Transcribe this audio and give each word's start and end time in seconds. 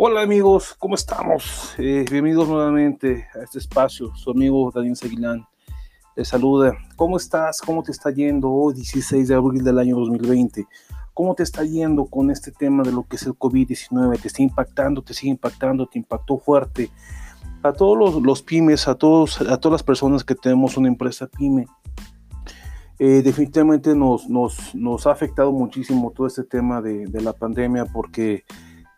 Hola 0.00 0.22
amigos, 0.22 0.76
¿cómo 0.78 0.94
estamos? 0.94 1.74
Eh, 1.76 2.04
bienvenidos 2.08 2.48
nuevamente 2.48 3.26
a 3.34 3.42
este 3.42 3.58
espacio. 3.58 4.14
Su 4.14 4.30
amigo 4.30 4.70
Daniel 4.72 4.94
Seguilán 4.94 5.44
les 6.14 6.28
saluda. 6.28 6.72
¿Cómo 6.94 7.16
estás? 7.16 7.60
¿Cómo 7.60 7.82
te 7.82 7.90
está 7.90 8.12
yendo 8.12 8.48
hoy, 8.48 8.74
16 8.74 9.26
de 9.26 9.34
abril 9.34 9.64
del 9.64 9.76
año 9.76 9.96
2020? 9.96 10.68
¿Cómo 11.12 11.34
te 11.34 11.42
está 11.42 11.64
yendo 11.64 12.06
con 12.06 12.30
este 12.30 12.52
tema 12.52 12.84
de 12.84 12.92
lo 12.92 13.08
que 13.08 13.16
es 13.16 13.24
el 13.24 13.32
COVID-19? 13.32 14.20
¿Te 14.22 14.28
está 14.28 14.40
impactando? 14.40 15.02
¿Te 15.02 15.14
sigue 15.14 15.32
impactando? 15.32 15.84
¿Te 15.86 15.98
impactó 15.98 16.38
fuerte? 16.38 16.92
A 17.64 17.72
todos 17.72 18.22
los, 18.22 18.42
pymes, 18.42 18.86
a, 18.86 18.94
todos, 18.94 19.40
a 19.40 19.58
todas 19.58 19.72
las 19.72 19.82
personas 19.82 20.22
que 20.22 20.36
tenemos 20.36 20.76
una 20.76 20.86
empresa 20.86 21.26
pyme, 21.26 21.66
eh, 23.00 23.20
definitivamente 23.22 23.96
nos, 23.96 24.28
nos, 24.28 24.76
nos, 24.76 25.08
ha 25.08 25.10
afectado 25.10 25.50
muchísimo 25.50 26.12
todo 26.14 26.28
este 26.28 26.44
tema 26.44 26.80
de, 26.80 27.06
de 27.06 27.20
la 27.20 27.32
pandemia 27.32 27.84
porque 27.84 28.44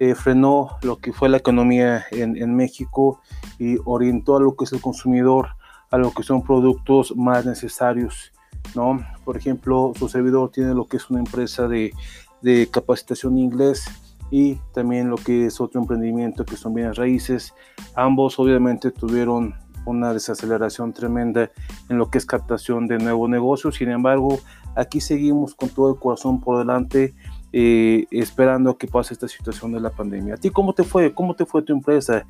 eh, 0.00 0.14
frenó 0.14 0.78
lo 0.82 0.98
que 0.98 1.12
fue 1.12 1.28
la 1.28 1.36
economía 1.36 2.06
en, 2.10 2.36
en, 2.36 2.56
México 2.56 3.20
y 3.58 3.76
orientó 3.84 4.36
a 4.36 4.40
lo 4.40 4.56
que 4.56 4.64
es 4.64 4.72
el 4.72 4.80
consumidor 4.80 5.50
a 5.90 5.98
lo 5.98 6.10
que 6.12 6.22
son 6.22 6.42
productos 6.42 7.14
más 7.16 7.44
necesarios, 7.44 8.32
¿no? 8.74 9.04
Por 9.24 9.36
ejemplo, 9.36 9.92
su 9.98 10.08
servidor 10.08 10.50
tiene 10.50 10.72
lo 10.72 10.86
que 10.86 10.96
es 10.96 11.10
una 11.10 11.18
empresa 11.18 11.68
de, 11.68 11.92
de 12.40 12.68
capacitación 12.70 13.36
inglés 13.36 13.84
y 14.30 14.54
también 14.72 15.10
lo 15.10 15.16
que 15.16 15.46
es 15.46 15.60
otro 15.60 15.80
emprendimiento 15.80 16.44
que 16.44 16.56
son 16.56 16.72
bienes 16.74 16.96
raíces. 16.96 17.52
Ambos 17.94 18.38
obviamente 18.38 18.90
tuvieron 18.90 19.54
una 19.84 20.14
desaceleración 20.14 20.92
tremenda 20.92 21.50
en 21.88 21.98
lo 21.98 22.08
que 22.08 22.18
es 22.18 22.26
captación 22.26 22.86
de 22.86 22.98
nuevos 22.98 23.28
negocios. 23.28 23.76
Sin 23.76 23.90
embargo, 23.90 24.38
aquí 24.76 25.00
seguimos 25.00 25.54
con 25.54 25.68
todo 25.68 25.90
el 25.90 25.98
corazón 25.98 26.40
por 26.40 26.58
delante 26.58 27.14
eh, 27.52 28.06
esperando 28.10 28.76
que 28.78 28.86
pase 28.86 29.14
esta 29.14 29.28
situación 29.28 29.72
de 29.72 29.80
la 29.80 29.90
pandemia. 29.90 30.34
¿A 30.34 30.36
ti 30.36 30.50
cómo 30.50 30.72
te 30.72 30.84
fue? 30.84 31.12
¿Cómo 31.12 31.34
te 31.34 31.44
fue 31.44 31.62
tu 31.62 31.72
empresa? 31.72 32.24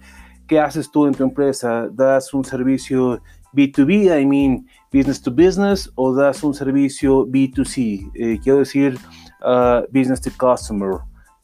¿Qué 0.46 0.58
haces 0.58 0.90
tú 0.90 1.06
en 1.06 1.14
tu 1.14 1.22
empresa? 1.22 1.88
¿Das 1.92 2.32
un 2.34 2.44
servicio 2.44 3.20
B2B, 3.52 4.20
I 4.20 4.26
mean 4.26 4.66
business 4.92 5.20
to 5.22 5.30
business, 5.30 5.90
o 5.94 6.14
das 6.14 6.42
un 6.42 6.54
servicio 6.54 7.26
B2C? 7.26 8.10
Eh, 8.14 8.40
quiero 8.42 8.58
decir 8.58 8.98
uh, 9.42 9.82
business 9.92 10.20
to 10.20 10.30
customer. 10.38 11.00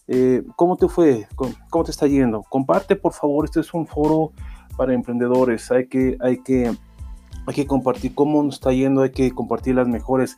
Eh, 0.09 0.43
¿Cómo 0.57 0.77
te 0.77 0.89
fue? 0.89 1.27
¿Cómo, 1.35 1.85
te 1.85 1.91
está 1.91 2.07
yendo? 2.07 2.43
Comparte, 2.49 2.97
por 2.97 3.13
favor. 3.13 3.45
Este 3.45 3.61
es 3.61 3.75
un 3.75 3.87
foro 3.87 4.33
para 4.77 4.95
emprendedores. 4.95 5.71
Hay 5.71 5.89
que, 5.89 6.17
hay 6.21 6.39
que, 6.43 6.73
hay 7.47 7.55
que 7.55 7.67
compartir 7.67 8.15
cómo 8.15 8.43
nos 8.43 8.55
está 8.55 8.73
yendo. 8.73 9.03
Hay 9.03 9.11
que 9.11 9.31
compartir 9.33 9.75
las 9.75 9.89
mejores 9.89 10.37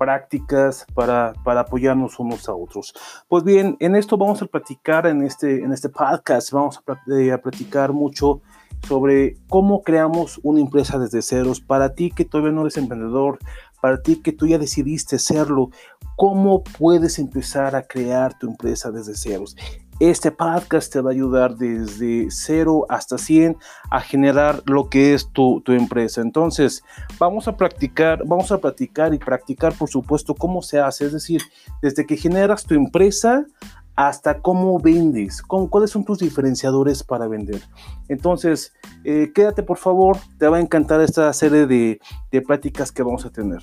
prácticas 0.00 0.86
para, 0.94 1.34
para 1.44 1.60
apoyarnos 1.60 2.18
unos 2.18 2.48
a 2.48 2.54
otros. 2.54 2.94
Pues 3.28 3.44
bien, 3.44 3.76
en 3.80 3.94
esto 3.94 4.16
vamos 4.16 4.40
a 4.40 4.46
platicar, 4.46 5.06
en 5.06 5.22
este, 5.22 5.62
en 5.62 5.74
este 5.74 5.90
podcast, 5.90 6.50
vamos 6.52 6.80
a, 6.86 7.12
eh, 7.14 7.30
a 7.32 7.42
platicar 7.42 7.92
mucho 7.92 8.40
sobre 8.88 9.36
cómo 9.50 9.82
creamos 9.82 10.40
una 10.42 10.60
empresa 10.60 10.98
desde 10.98 11.20
ceros. 11.20 11.60
Para 11.60 11.94
ti 11.94 12.10
que 12.10 12.24
todavía 12.24 12.52
no 12.52 12.62
eres 12.62 12.78
emprendedor, 12.78 13.38
para 13.82 14.00
ti 14.00 14.16
que 14.22 14.32
tú 14.32 14.46
ya 14.46 14.56
decidiste 14.56 15.18
serlo, 15.18 15.68
¿cómo 16.16 16.64
puedes 16.64 17.18
empezar 17.18 17.76
a 17.76 17.82
crear 17.82 18.38
tu 18.38 18.48
empresa 18.48 18.90
desde 18.90 19.14
ceros? 19.14 19.54
Este 20.00 20.30
podcast 20.30 20.90
te 20.90 21.02
va 21.02 21.10
a 21.10 21.12
ayudar 21.12 21.56
desde 21.56 22.28
0 22.30 22.86
hasta 22.88 23.18
100 23.18 23.58
a 23.90 24.00
generar 24.00 24.62
lo 24.64 24.88
que 24.88 25.12
es 25.12 25.28
tu, 25.30 25.60
tu, 25.60 25.72
empresa. 25.72 26.22
Entonces, 26.22 26.82
vamos 27.18 27.48
a 27.48 27.56
practicar, 27.58 28.22
vamos 28.24 28.50
a 28.50 28.56
practicar 28.56 29.12
y 29.12 29.18
practicar, 29.18 29.74
por 29.74 29.90
supuesto, 29.90 30.34
cómo 30.34 30.62
se 30.62 30.80
hace. 30.80 31.04
Es 31.04 31.12
decir, 31.12 31.42
desde 31.82 32.06
que 32.06 32.16
generas 32.16 32.64
tu 32.64 32.74
empresa 32.74 33.44
hasta 33.94 34.40
cómo 34.40 34.78
vendes, 34.80 35.42
con, 35.42 35.68
cuáles 35.68 35.90
son 35.90 36.02
tus 36.02 36.20
diferenciadores 36.20 37.02
para 37.02 37.28
vender. 37.28 37.60
Entonces, 38.08 38.72
eh, 39.04 39.30
quédate 39.34 39.62
por 39.62 39.76
favor, 39.76 40.16
te 40.38 40.48
va 40.48 40.56
a 40.56 40.60
encantar 40.60 41.02
esta 41.02 41.30
serie 41.34 41.66
de, 41.66 42.00
de 42.32 42.40
pláticas 42.40 42.90
que 42.90 43.02
vamos 43.02 43.26
a 43.26 43.30
tener. 43.30 43.60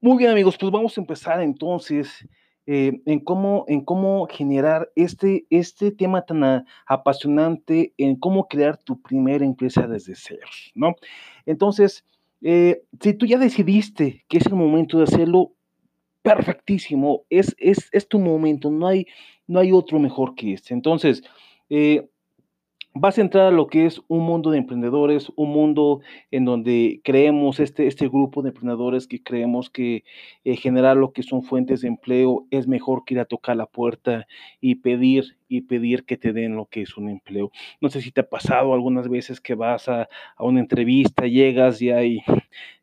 Muy 0.00 0.16
bien 0.18 0.30
amigos, 0.30 0.56
pues 0.56 0.70
vamos 0.70 0.96
a 0.96 1.00
empezar 1.00 1.42
entonces 1.42 2.24
eh, 2.66 3.00
en, 3.04 3.18
cómo, 3.18 3.64
en 3.66 3.84
cómo 3.84 4.28
generar 4.28 4.92
este, 4.94 5.44
este 5.50 5.90
tema 5.90 6.22
tan 6.22 6.64
apasionante, 6.86 7.94
en 7.98 8.14
cómo 8.14 8.46
crear 8.46 8.76
tu 8.76 9.02
primera 9.02 9.44
empresa 9.44 9.88
desde 9.88 10.14
cero, 10.14 10.46
¿no? 10.76 10.94
Entonces, 11.46 12.04
eh, 12.42 12.80
si 13.00 13.12
tú 13.14 13.26
ya 13.26 13.38
decidiste 13.38 14.24
que 14.28 14.38
es 14.38 14.46
el 14.46 14.54
momento 14.54 14.98
de 14.98 15.04
hacerlo, 15.04 15.52
perfectísimo, 16.22 17.24
es, 17.28 17.56
es, 17.58 17.88
es 17.90 18.06
tu 18.06 18.20
momento, 18.20 18.70
no 18.70 18.86
hay, 18.86 19.06
no 19.48 19.58
hay 19.58 19.72
otro 19.72 19.98
mejor 19.98 20.36
que 20.36 20.52
este. 20.52 20.74
Entonces, 20.74 21.22
eh, 21.70 22.08
vas 23.00 23.18
a 23.18 23.20
entrar 23.20 23.46
a 23.46 23.50
lo 23.50 23.66
que 23.68 23.86
es 23.86 24.02
un 24.08 24.24
mundo 24.24 24.50
de 24.50 24.58
emprendedores, 24.58 25.32
un 25.36 25.50
mundo 25.50 26.00
en 26.30 26.44
donde 26.44 27.00
creemos, 27.04 27.60
este, 27.60 27.86
este 27.86 28.08
grupo 28.08 28.42
de 28.42 28.50
emprendedores 28.50 29.06
que 29.06 29.22
creemos 29.22 29.70
que 29.70 30.04
eh, 30.44 30.56
generar 30.56 30.96
lo 30.96 31.12
que 31.12 31.22
son 31.22 31.42
fuentes 31.42 31.80
de 31.80 31.88
empleo 31.88 32.46
es 32.50 32.66
mejor 32.66 33.04
que 33.04 33.14
ir 33.14 33.20
a 33.20 33.24
tocar 33.24 33.56
la 33.56 33.66
puerta 33.66 34.26
y 34.60 34.76
pedir 34.76 35.37
y 35.48 35.62
pedir 35.62 36.04
que 36.04 36.16
te 36.16 36.32
den 36.32 36.56
lo 36.56 36.66
que 36.66 36.82
es 36.82 36.96
un 36.96 37.08
empleo. 37.08 37.50
No 37.80 37.88
sé 37.88 38.02
si 38.02 38.12
te 38.12 38.20
ha 38.20 38.28
pasado 38.28 38.74
algunas 38.74 39.08
veces 39.08 39.40
que 39.40 39.54
vas 39.54 39.88
a, 39.88 40.08
a 40.36 40.44
una 40.44 40.60
entrevista, 40.60 41.26
llegas 41.26 41.80
y 41.82 41.90
hay 41.90 42.22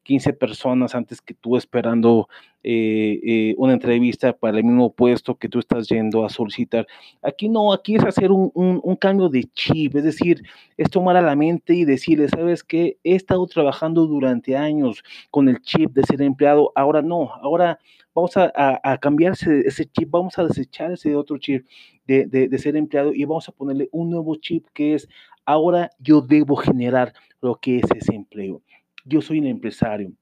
15 0.06 0.34
personas 0.34 0.96
antes 0.96 1.20
que 1.20 1.34
tú 1.34 1.58
esperando 1.58 2.30
eh, 2.64 3.20
eh, 3.24 3.56
una 3.58 3.74
entrevista 3.74 4.34
para 4.34 4.58
el 4.58 4.64
mismo 4.64 4.94
puesto 4.94 5.36
que 5.36 5.50
tú 5.50 5.60
estás 5.60 5.88
yendo 5.90 6.24
a 6.24 6.30
solicitar. 6.30 6.88
Aquí 7.22 7.50
no, 7.50 7.74
aquí 7.74 7.96
es 7.96 8.04
hacer 8.06 8.32
un, 8.32 8.52
un, 8.54 8.96
cambio 8.96 9.30
de 9.30 9.44
chip, 9.54 9.96
es 9.96 10.04
decir, 10.04 10.44
es 10.78 10.90
tomar 10.90 11.18
a 11.18 11.22
la 11.22 11.36
mente 11.36 11.74
y 11.74 11.86
decirle, 11.86 12.30
sabes 12.30 12.64
que 12.64 12.98
he 13.04 13.16
estado 13.16 13.46
trabajando 13.48 14.06
durante 14.06 14.56
años 14.56 15.04
con 15.32 15.50
el 15.50 15.60
chip 15.62 15.92
de 15.92 16.04
ser 16.04 16.22
empleado, 16.22 16.72
ahora 16.76 17.02
no, 17.02 17.34
ahora 17.42 17.80
vamos 18.16 18.38
a, 18.38 18.52
a, 18.82 18.98
cambiar 18.98 19.34
ese, 19.34 19.86
chip, 19.88 20.10
vamos 20.10 20.40
a 20.40 20.46
desechar 20.46 20.94
ese 20.94 21.16
otro 21.16 21.38
chip 21.38 21.68
de, 22.08 22.26
de, 22.26 22.48
de 22.48 22.58
ser 22.58 22.78
empleado 22.78 23.14
y 23.14 23.26
vamos 23.26 23.50
a 23.50 23.52
ponerle 23.52 23.90
un 23.92 24.10
nuevo 24.10 24.36
chip 24.38 24.66
que 24.74 24.96
es, 24.96 25.08
ahora 25.46 25.92
yo 26.00 26.22
debo 26.22 26.56
generar 26.56 27.14
lo 27.42 27.56
que 27.56 27.78
es 27.78 27.84
ese 27.94 28.16
empleo. 28.16 28.62
Yo 29.04 29.22
soy 29.22 29.40
el 29.40 29.48
empresario, 29.48 30.14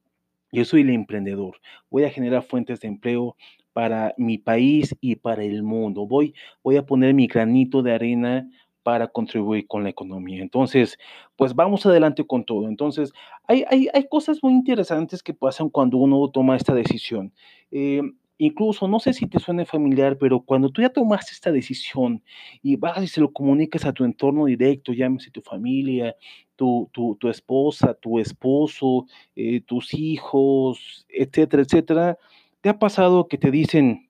yo 0.51 0.65
soy 0.65 0.81
el 0.81 0.89
emprendedor. 0.89 1.57
Voy 1.89 2.03
a 2.03 2.09
generar 2.09 2.41
fuentes 2.41 2.81
de 2.81 2.87
empleo 2.87 3.37
para 3.73 4.13
mi 4.17 4.37
país 4.37 4.95
y 4.99 5.15
para 5.15 5.43
el 5.43 5.63
mundo. 5.63 6.07
Voy, 6.07 6.33
voy 6.63 6.77
a 6.77 6.85
poner 6.85 7.13
mi 7.13 7.27
granito 7.27 7.83
de 7.83 7.93
arena 7.93 8.49
para 8.83 9.07
contribuir 9.07 9.65
con 9.67 9.83
la 9.83 9.89
economía. 9.89 10.41
Entonces, 10.41 10.97
pues 11.35 11.55
vamos 11.55 11.85
adelante 11.85 12.25
con 12.25 12.43
todo. 12.43 12.67
Entonces, 12.67 13.11
hay, 13.47 13.63
hay, 13.69 13.87
hay 13.93 14.07
cosas 14.07 14.39
muy 14.43 14.53
interesantes 14.53 15.23
que 15.23 15.33
pasan 15.33 15.69
cuando 15.69 15.97
uno 15.97 16.29
toma 16.29 16.55
esta 16.55 16.73
decisión. 16.75 17.33
Eh, 17.71 18.01
incluso, 18.37 18.87
no 18.87 18.99
sé 18.99 19.13
si 19.13 19.27
te 19.27 19.39
suene 19.39 19.65
familiar, 19.65 20.17
pero 20.17 20.41
cuando 20.41 20.69
tú 20.69 20.81
ya 20.81 20.89
tomaste 20.89 21.31
esta 21.31 21.51
decisión 21.51 22.21
y 22.61 22.75
vas 22.75 23.01
y 23.01 23.07
se 23.07 23.21
lo 23.21 23.31
comunicas 23.31 23.85
a 23.85 23.93
tu 23.93 24.03
entorno 24.03 24.45
directo, 24.45 24.93
llámese 24.93 25.31
tu 25.31 25.41
familia, 25.41 26.15
tu, 26.55 26.89
tu, 26.91 27.15
tu 27.15 27.29
esposa, 27.29 27.93
tu 27.93 28.19
esposo, 28.19 29.05
eh, 29.35 29.61
tus 29.61 29.93
hijos, 29.93 31.05
etcétera, 31.09 31.63
etcétera, 31.63 32.17
¿te 32.61 32.69
ha 32.69 32.77
pasado 32.77 33.27
que 33.27 33.37
te 33.37 33.49
dicen, 33.49 34.09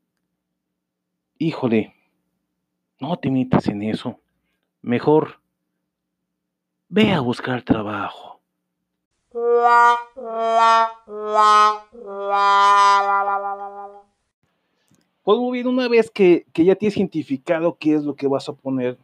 híjole, 1.38 1.94
no 3.00 3.18
te 3.18 3.30
metas 3.30 3.68
en 3.68 3.84
eso, 3.84 4.20
mejor 4.84 5.40
ve 6.90 7.12
a 7.12 7.20
buscar 7.20 7.64
trabajo? 7.64 8.40
Pues 15.24 15.40
muy 15.40 15.54
bien, 15.54 15.68
una 15.68 15.88
vez 15.88 16.12
que, 16.12 16.46
que, 16.54 16.64
ya 16.64 16.76
tienes 16.76 16.98
identificado 16.98 17.76
qué 17.80 17.96
es 17.96 18.04
lo 18.04 18.14
que 18.16 18.28
vas 18.28 18.48
a 18.48 18.54
poner, 18.54 19.00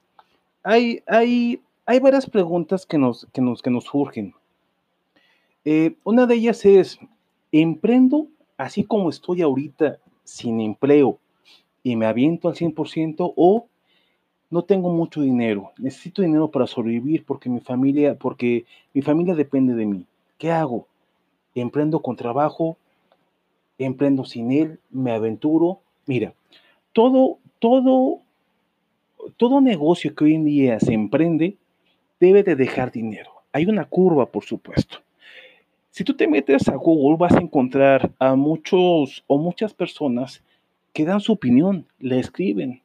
hay, 0.62 1.02
hay 1.08 1.64
hay 1.90 2.00
varias 2.00 2.30
preguntas 2.30 2.86
que 2.86 3.00
nos, 3.00 3.26
que 3.34 3.42
nos, 3.42 3.64
que 3.64 3.72
nos 3.72 3.86
surgen. 3.86 4.36
Eh, 5.66 5.96
una 6.04 6.28
de 6.28 6.36
ellas 6.36 6.64
es, 6.64 7.00
¿emprendo 7.52 8.28
así 8.58 8.84
como 8.84 9.10
estoy 9.10 9.42
ahorita 9.42 9.98
sin 10.24 10.62
empleo 10.62 11.18
y 11.82 11.96
me 11.96 12.06
aviento 12.06 12.48
al 12.48 12.54
100% 12.54 13.34
o 13.36 13.66
no 14.50 14.64
tengo 14.64 14.90
mucho 14.90 15.22
dinero, 15.22 15.72
necesito 15.78 16.22
dinero 16.22 16.50
para 16.50 16.68
sobrevivir 16.68 17.24
porque 17.24 17.50
mi 17.50 17.60
familia, 17.60 18.16
porque 18.16 18.66
mi 18.94 19.02
familia 19.02 19.36
depende 19.36 19.76
de 19.76 19.86
mí. 19.86 20.06
¿Qué 20.38 20.52
hago? 20.52 20.88
¿Emprendo 21.54 22.02
con 22.02 22.16
trabajo? 22.16 22.78
¿Emprendo 23.78 24.26
sin 24.26 24.52
él? 24.52 24.80
¿Me 24.90 25.12
aventuro? 25.12 25.80
Mira, 26.06 26.34
todo, 26.94 27.38
todo, 27.60 28.20
todo 29.38 29.62
negocio 29.62 30.16
que 30.16 30.24
hoy 30.24 30.36
en 30.36 30.46
día 30.46 30.80
se 30.80 30.94
emprende 30.94 31.56
debe 32.20 32.44
de 32.44 32.56
dejar 32.56 32.92
dinero. 32.92 33.32
Hay 33.52 33.66
una 33.66 33.86
curva, 33.86 34.26
por 34.26 34.44
supuesto. 34.44 35.00
Si 35.92 36.04
tú 36.04 36.14
te 36.16 36.28
metes 36.28 36.68
a 36.70 36.76
Google 36.76 37.18
vas 37.18 37.34
a 37.34 37.42
encontrar 37.42 38.12
a 38.20 38.36
muchos 38.36 39.24
o 39.28 39.38
muchas 39.38 39.74
personas 39.74 40.42
que 40.94 41.06
dan 41.06 41.20
su 41.20 41.34
opinión, 41.34 41.86
le 42.00 42.20
escriben. 42.20 42.82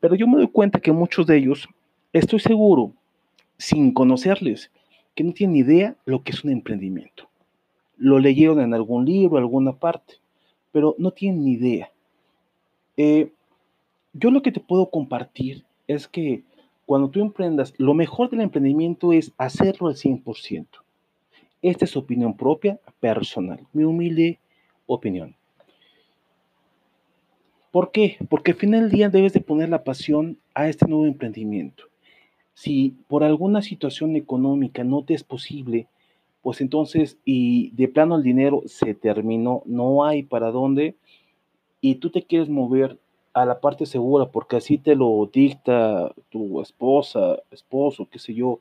Pero 0.00 0.14
yo 0.14 0.26
me 0.26 0.38
doy 0.38 0.48
cuenta 0.48 0.80
que 0.80 0.92
muchos 0.92 1.26
de 1.26 1.38
ellos, 1.38 1.68
estoy 2.12 2.40
seguro, 2.40 2.92
sin 3.58 3.92
conocerles, 3.92 4.70
que 5.14 5.24
no 5.24 5.32
tienen 5.32 5.56
idea 5.56 5.96
lo 6.04 6.22
que 6.22 6.32
es 6.32 6.44
un 6.44 6.50
emprendimiento. 6.50 7.28
Lo 7.96 8.18
leyeron 8.18 8.60
en 8.60 8.74
algún 8.74 9.04
libro, 9.04 9.38
alguna 9.38 9.72
parte, 9.72 10.14
pero 10.72 10.94
no 10.98 11.10
tienen 11.10 11.44
ni 11.44 11.52
idea. 11.52 11.90
Eh, 12.96 13.30
yo 14.12 14.30
lo 14.30 14.42
que 14.42 14.52
te 14.52 14.60
puedo 14.60 14.90
compartir 14.90 15.64
es 15.86 16.08
que 16.08 16.42
cuando 16.86 17.08
tú 17.08 17.20
emprendas, 17.20 17.74
lo 17.78 17.94
mejor 17.94 18.30
del 18.30 18.40
emprendimiento 18.40 19.12
es 19.12 19.32
hacerlo 19.38 19.88
al 19.88 19.94
100%. 19.94 20.66
Esta 21.62 21.84
es 21.84 21.96
opinión 21.96 22.36
propia, 22.36 22.78
personal, 23.00 23.60
mi 23.72 23.84
humilde 23.84 24.38
opinión. 24.86 25.36
¿Por 27.72 27.90
qué? 27.90 28.18
Porque 28.28 28.52
al 28.52 28.58
final 28.58 28.82
del 28.82 28.90
día 28.90 29.08
debes 29.08 29.32
de 29.32 29.40
poner 29.40 29.70
la 29.70 29.82
pasión 29.82 30.38
a 30.54 30.68
este 30.68 30.86
nuevo 30.86 31.06
emprendimiento. 31.06 31.84
Si 32.52 32.90
por 33.08 33.24
alguna 33.24 33.62
situación 33.62 34.14
económica 34.14 34.84
no 34.84 35.02
te 35.04 35.14
es 35.14 35.24
posible, 35.24 35.88
pues 36.42 36.60
entonces, 36.60 37.18
y 37.24 37.70
de 37.70 37.88
plano 37.88 38.16
el 38.16 38.22
dinero 38.22 38.62
se 38.66 38.92
terminó, 38.94 39.62
no 39.64 40.04
hay 40.04 40.22
para 40.22 40.50
dónde, 40.50 40.96
y 41.80 41.94
tú 41.94 42.10
te 42.10 42.22
quieres 42.22 42.50
mover 42.50 42.98
a 43.32 43.46
la 43.46 43.58
parte 43.58 43.86
segura 43.86 44.26
porque 44.26 44.56
así 44.56 44.76
te 44.76 44.94
lo 44.94 45.30
dicta 45.32 46.14
tu 46.28 46.60
esposa, 46.60 47.38
esposo, 47.50 48.06
qué 48.10 48.18
sé 48.18 48.34
yo, 48.34 48.60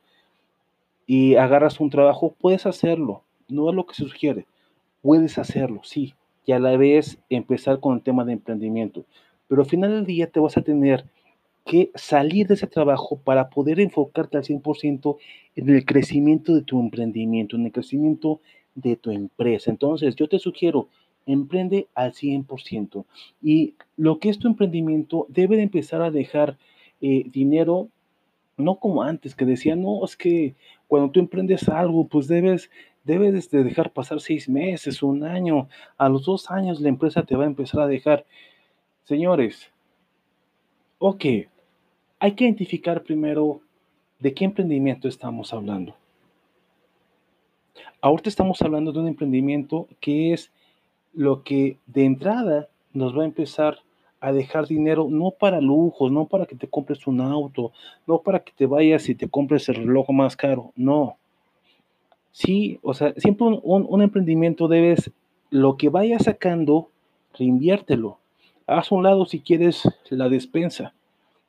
y 1.05 1.35
agarras 1.35 1.81
un 1.81 1.89
trabajo, 1.89 2.33
puedes 2.39 2.65
hacerlo, 2.65 3.23
no 3.49 3.69
es 3.69 3.75
lo 3.75 3.85
que 3.85 3.93
se 3.93 4.05
sugiere, 4.05 4.45
puedes 5.01 5.37
hacerlo, 5.37 5.81
sí, 5.83 6.13
y 6.45 6.51
a 6.51 6.59
la 6.59 6.75
vez 6.77 7.19
empezar 7.29 7.79
con 7.79 7.95
el 7.95 8.03
tema 8.03 8.25
de 8.25 8.33
emprendimiento, 8.33 9.05
pero 9.47 9.61
al 9.61 9.69
final 9.69 9.91
del 9.91 10.05
día 10.05 10.27
te 10.27 10.39
vas 10.39 10.57
a 10.57 10.61
tener 10.61 11.05
que 11.65 11.91
salir 11.95 12.47
de 12.47 12.55
ese 12.55 12.67
trabajo 12.67 13.19
para 13.23 13.49
poder 13.49 13.79
enfocarte 13.79 14.37
al 14.37 14.43
100% 14.43 15.17
en 15.55 15.69
el 15.69 15.85
crecimiento 15.85 16.55
de 16.55 16.63
tu 16.63 16.79
emprendimiento, 16.79 17.55
en 17.55 17.65
el 17.65 17.71
crecimiento 17.71 18.41
de 18.75 18.95
tu 18.95 19.11
empresa. 19.11 19.69
Entonces, 19.69 20.15
yo 20.15 20.27
te 20.27 20.39
sugiero, 20.39 20.87
emprende 21.25 21.87
al 21.93 22.13
100%. 22.13 23.05
Y 23.41 23.75
lo 23.95 24.19
que 24.19 24.29
es 24.29 24.39
tu 24.39 24.47
emprendimiento 24.47 25.27
debe 25.29 25.57
de 25.57 25.63
empezar 25.63 26.01
a 26.01 26.11
dejar 26.11 26.57
eh, 27.01 27.25
dinero, 27.31 27.89
no 28.57 28.75
como 28.75 29.03
antes, 29.03 29.35
que 29.35 29.45
decían, 29.45 29.81
no, 29.81 30.03
es 30.03 30.15
que 30.15 30.55
cuando 30.87 31.11
tú 31.11 31.19
emprendes 31.19 31.69
algo, 31.69 32.07
pues 32.07 32.27
debes, 32.27 32.69
debes 33.03 33.49
de 33.49 33.63
dejar 33.63 33.91
pasar 33.91 34.19
seis 34.19 34.47
meses, 34.47 35.01
un 35.03 35.23
año, 35.23 35.67
a 35.97 36.09
los 36.09 36.25
dos 36.25 36.49
años 36.51 36.79
la 36.81 36.89
empresa 36.89 37.23
te 37.23 37.35
va 37.35 37.43
a 37.43 37.47
empezar 37.47 37.81
a 37.81 37.87
dejar. 37.87 38.25
Señores, 39.03 39.71
ok, 40.99 41.25
hay 42.19 42.31
que 42.33 42.43
identificar 42.43 43.03
primero 43.03 43.61
de 44.19 44.33
qué 44.33 44.45
emprendimiento 44.45 45.07
estamos 45.07 45.53
hablando. 45.53 45.95
Ahorita 48.01 48.29
estamos 48.29 48.61
hablando 48.61 48.91
de 48.91 48.99
un 48.99 49.07
emprendimiento 49.07 49.87
que 49.99 50.33
es 50.33 50.51
lo 51.13 51.43
que 51.43 51.77
de 51.87 52.05
entrada 52.05 52.69
nos 52.93 53.17
va 53.17 53.23
a 53.23 53.25
empezar 53.25 53.79
a 54.19 54.31
dejar 54.31 54.67
dinero 54.67 55.07
no 55.09 55.31
para 55.31 55.59
lujos, 55.59 56.11
no 56.11 56.27
para 56.27 56.45
que 56.45 56.55
te 56.55 56.69
compres 56.69 57.07
un 57.07 57.21
auto, 57.21 57.71
no 58.05 58.21
para 58.21 58.43
que 58.43 58.53
te 58.53 58.67
vayas 58.67 59.09
y 59.09 59.15
te 59.15 59.29
compres 59.29 59.67
el 59.69 59.75
reloj 59.75 60.09
más 60.11 60.35
caro, 60.35 60.71
no. 60.75 61.17
Sí, 62.31 62.79
o 62.81 62.93
sea, 62.93 63.13
siempre 63.17 63.47
un, 63.61 64.01
emprendimiento 64.01 64.67
debes, 64.67 65.11
lo 65.49 65.75
que 65.77 65.89
vayas 65.89 66.23
sacando, 66.23 66.89
reinviértelo. 67.37 68.19
Haz 68.67 68.91
un 68.91 69.03
lado 69.03 69.25
si 69.25 69.41
quieres 69.41 69.83
la 70.09 70.29
despensa, 70.29 70.93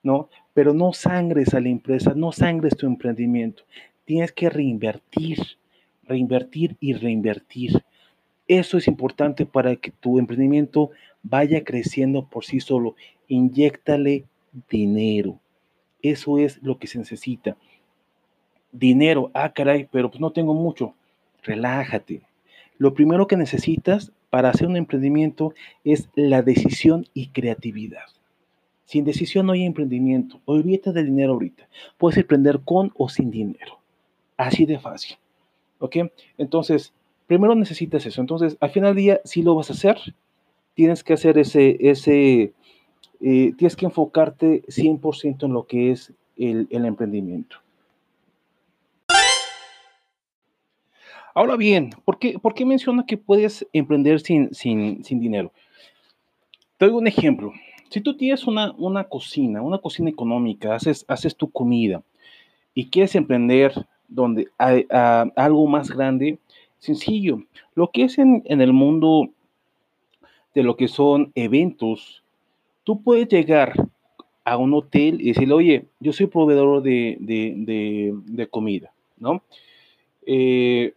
¿no? 0.02 0.28
Pero 0.54 0.74
no 0.74 0.92
sangres 0.92 1.54
a 1.54 1.60
la 1.60 1.68
empresa, 1.68 2.14
no 2.16 2.32
sangres 2.32 2.76
tu 2.76 2.86
emprendimiento. 2.86 3.62
Tienes 4.04 4.32
que 4.32 4.50
reinvertir, 4.50 5.38
reinvertir 6.04 6.76
y 6.80 6.94
reinvertir. 6.94 7.84
Eso 8.48 8.76
es 8.76 8.88
importante 8.88 9.46
para 9.46 9.76
que 9.76 9.92
tu 9.92 10.18
emprendimiento 10.18 10.90
vaya 11.22 11.62
creciendo 11.62 12.26
por 12.26 12.44
sí 12.44 12.58
solo. 12.58 12.96
Inyéctale 13.28 14.24
dinero. 14.68 15.38
Eso 16.02 16.38
es 16.38 16.60
lo 16.62 16.78
que 16.78 16.88
se 16.88 16.98
necesita. 16.98 17.56
Dinero, 18.72 19.30
ah, 19.34 19.52
caray, 19.52 19.88
pero 19.90 20.10
pues 20.10 20.20
no 20.20 20.32
tengo 20.32 20.54
mucho. 20.54 20.94
Relájate. 21.42 22.22
Lo 22.78 22.94
primero 22.94 23.26
que 23.26 23.36
necesitas 23.36 24.12
para 24.30 24.48
hacer 24.48 24.66
un 24.66 24.76
emprendimiento 24.76 25.54
es 25.84 26.08
la 26.14 26.42
decisión 26.42 27.06
y 27.14 27.28
creatividad. 27.28 28.06
Sin 28.86 29.04
decisión 29.04 29.46
no 29.46 29.52
hay 29.52 29.64
emprendimiento. 29.64 30.40
Olvídate 30.44 30.92
del 30.92 31.06
dinero 31.06 31.34
ahorita. 31.34 31.68
Puedes 31.98 32.18
emprender 32.18 32.60
con 32.64 32.92
o 32.96 33.08
sin 33.08 33.30
dinero. 33.30 33.78
Así 34.36 34.66
de 34.66 34.78
fácil. 34.78 35.16
¿Ok? 35.78 35.96
Entonces, 36.38 36.92
primero 37.26 37.54
necesitas 37.54 38.04
eso. 38.06 38.20
Entonces, 38.20 38.56
al 38.60 38.70
final 38.70 38.94
del 38.94 39.02
día, 39.02 39.20
si 39.24 39.42
lo 39.42 39.54
vas 39.54 39.70
a 39.70 39.74
hacer, 39.74 39.96
tienes 40.74 41.02
que 41.04 41.12
hacer 41.12 41.38
ese, 41.38 41.76
ese, 41.80 42.52
eh, 43.20 43.52
tienes 43.56 43.76
que 43.76 43.86
enfocarte 43.86 44.62
100% 44.66 45.44
en 45.44 45.52
lo 45.52 45.66
que 45.66 45.90
es 45.90 46.12
el, 46.36 46.66
emprendimiento. 46.70 47.56
Ahora 51.34 51.56
bien, 51.56 51.90
¿por 52.04 52.18
qué, 52.18 52.38
¿por 52.38 52.54
qué 52.54 52.64
menciona 52.66 53.06
que 53.06 53.16
puedes 53.16 53.66
emprender 53.72 54.20
sin, 54.20 54.54
sin, 54.54 55.02
sin 55.02 55.20
dinero? 55.20 55.52
Te 56.76 56.86
doy 56.86 56.94
un 56.94 57.06
ejemplo. 57.06 57.52
Si 57.88 58.00
tú 58.00 58.16
tienes 58.16 58.46
una, 58.46 58.72
una 58.72 59.04
cocina, 59.04 59.62
una 59.62 59.78
cocina 59.78 60.10
económica, 60.10 60.74
haces, 60.74 61.04
haces 61.08 61.36
tu 61.36 61.50
comida 61.50 62.02
y 62.74 62.88
quieres 62.88 63.14
emprender 63.14 63.72
donde 64.08 64.48
hay, 64.58 64.86
algo 64.90 65.66
más 65.66 65.90
grande, 65.90 66.38
sencillo. 66.78 67.42
Lo 67.74 67.90
que 67.90 68.04
es 68.04 68.18
en, 68.18 68.42
el 68.46 68.72
mundo 68.72 69.28
de 70.54 70.62
lo 70.62 70.76
que 70.76 70.88
son 70.88 71.32
eventos, 71.34 72.22
tú 72.84 73.02
puedes 73.02 73.28
llegar 73.28 73.72
a 74.44 74.56
un 74.58 74.74
hotel 74.74 75.20
y 75.20 75.28
decirle, 75.28 75.54
oye, 75.54 75.86
yo 76.00 76.12
soy 76.12 76.26
proveedor 76.26 76.82
de, 76.82 77.16
de 77.18 78.46
comida, 78.48 78.92
¿no? 79.18 79.42
Eh, 80.26 80.94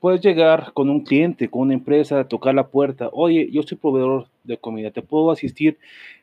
puedes 0.00 0.20
llegar 0.20 0.72
con 0.72 0.90
un 0.90 1.00
cliente, 1.00 1.48
con 1.48 1.62
una 1.62 1.74
empresa, 1.74 2.28
tocar 2.28 2.54
la 2.54 2.68
puerta, 2.68 3.08
oye, 3.12 3.48
yo 3.50 3.62
soy 3.62 3.78
proveedor 3.78 4.26
de 4.44 4.58
comida, 4.58 4.90
te 4.90 5.02
puedo 5.02 5.30
asistir 5.30 5.78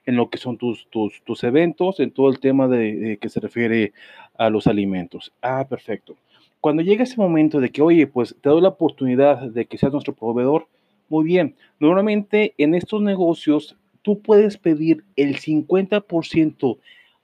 en 0.06 0.16
lo 0.16 0.30
que 0.30 0.38
son 0.38 0.58
tus, 0.58 0.88
tus, 0.88 1.22
tus 1.24 1.44
eventos, 1.44 2.00
en 2.00 2.12
todo 2.12 2.30
el 2.30 2.40
tema 2.40 2.68
de, 2.68 3.18
que 3.22 3.30
se 3.30 3.40
refiere 3.40 3.94
a 4.38 4.50
los 4.50 4.68
alimentos. 4.68 5.32
Ah, 5.42 5.66
perfecto. 5.68 6.16
Cuando 6.60 6.82
llega 6.82 7.04
ese 7.04 7.18
momento 7.18 7.60
de 7.60 7.70
que, 7.70 7.82
oye, 7.82 8.08
pues 8.08 8.36
te 8.42 8.50
doy 8.50 8.62
la 8.62 8.70
oportunidad 8.70 9.42
de 9.42 9.66
que 9.66 9.78
seas 9.78 9.92
nuestro 9.92 10.14
proveedor, 10.14 10.68
muy 11.10 11.26
bien. 11.26 11.56
Normalmente 11.80 12.54
en 12.58 12.76
estos 12.76 13.02
negocios 13.02 13.76
tú 14.02 14.20
puedes 14.20 14.58
pedir 14.58 15.04
el 15.16 15.38
50% 15.38 16.78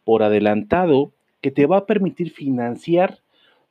por 0.03 0.24
adelantado 0.24 1.12
que 1.41 1.51
te 1.51 1.65
va 1.65 1.77
a 1.77 1.86
permitir 1.86 2.31
financiar 2.31 3.19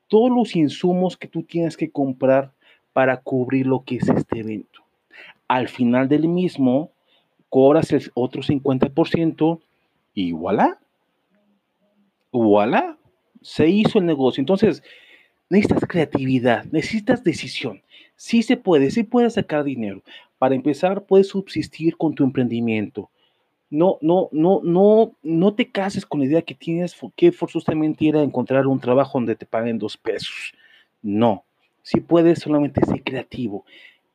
todos 0.08 0.30
los 0.30 0.56
insumos 0.56 1.16
que 1.16 1.28
tú 1.28 1.42
tienes 1.42 1.76
que 1.76 1.90
comprar 1.90 2.52
para 2.98 3.18
cubrir 3.18 3.64
lo 3.64 3.84
que 3.84 3.94
es 3.94 4.08
este 4.08 4.40
evento. 4.40 4.80
Al 5.46 5.68
final 5.68 6.08
del 6.08 6.26
mismo, 6.26 6.90
cobras 7.48 7.92
el 7.92 8.10
otro 8.14 8.42
50% 8.42 9.60
y 10.14 10.32
voilà, 10.32 10.80
voilà, 12.32 12.98
se 13.40 13.68
hizo 13.68 14.00
el 14.00 14.06
negocio. 14.06 14.40
Entonces, 14.40 14.82
necesitas 15.48 15.86
creatividad, 15.88 16.64
necesitas 16.72 17.22
decisión. 17.22 17.82
Sí 18.16 18.42
se 18.42 18.56
puede, 18.56 18.90
sí 18.90 19.04
puedes 19.04 19.34
sacar 19.34 19.62
dinero. 19.62 20.02
Para 20.36 20.56
empezar, 20.56 21.04
puedes 21.04 21.28
subsistir 21.28 21.96
con 21.96 22.16
tu 22.16 22.24
emprendimiento. 22.24 23.10
No, 23.70 23.98
no, 24.00 24.28
no, 24.32 24.60
no, 24.64 25.12
no 25.22 25.54
te 25.54 25.70
cases 25.70 26.04
con 26.04 26.18
la 26.18 26.26
idea 26.26 26.42
que 26.42 26.56
tienes 26.56 26.96
que 27.14 27.30
forzosamente 27.30 28.06
ir 28.06 28.16
a 28.16 28.24
encontrar 28.24 28.66
un 28.66 28.80
trabajo 28.80 29.18
donde 29.18 29.36
te 29.36 29.46
paguen 29.46 29.78
dos 29.78 29.96
pesos. 29.96 30.52
No, 31.00 31.44
si 31.88 32.00
puedes, 32.00 32.40
solamente 32.40 32.84
ser 32.84 33.02
creativo. 33.02 33.64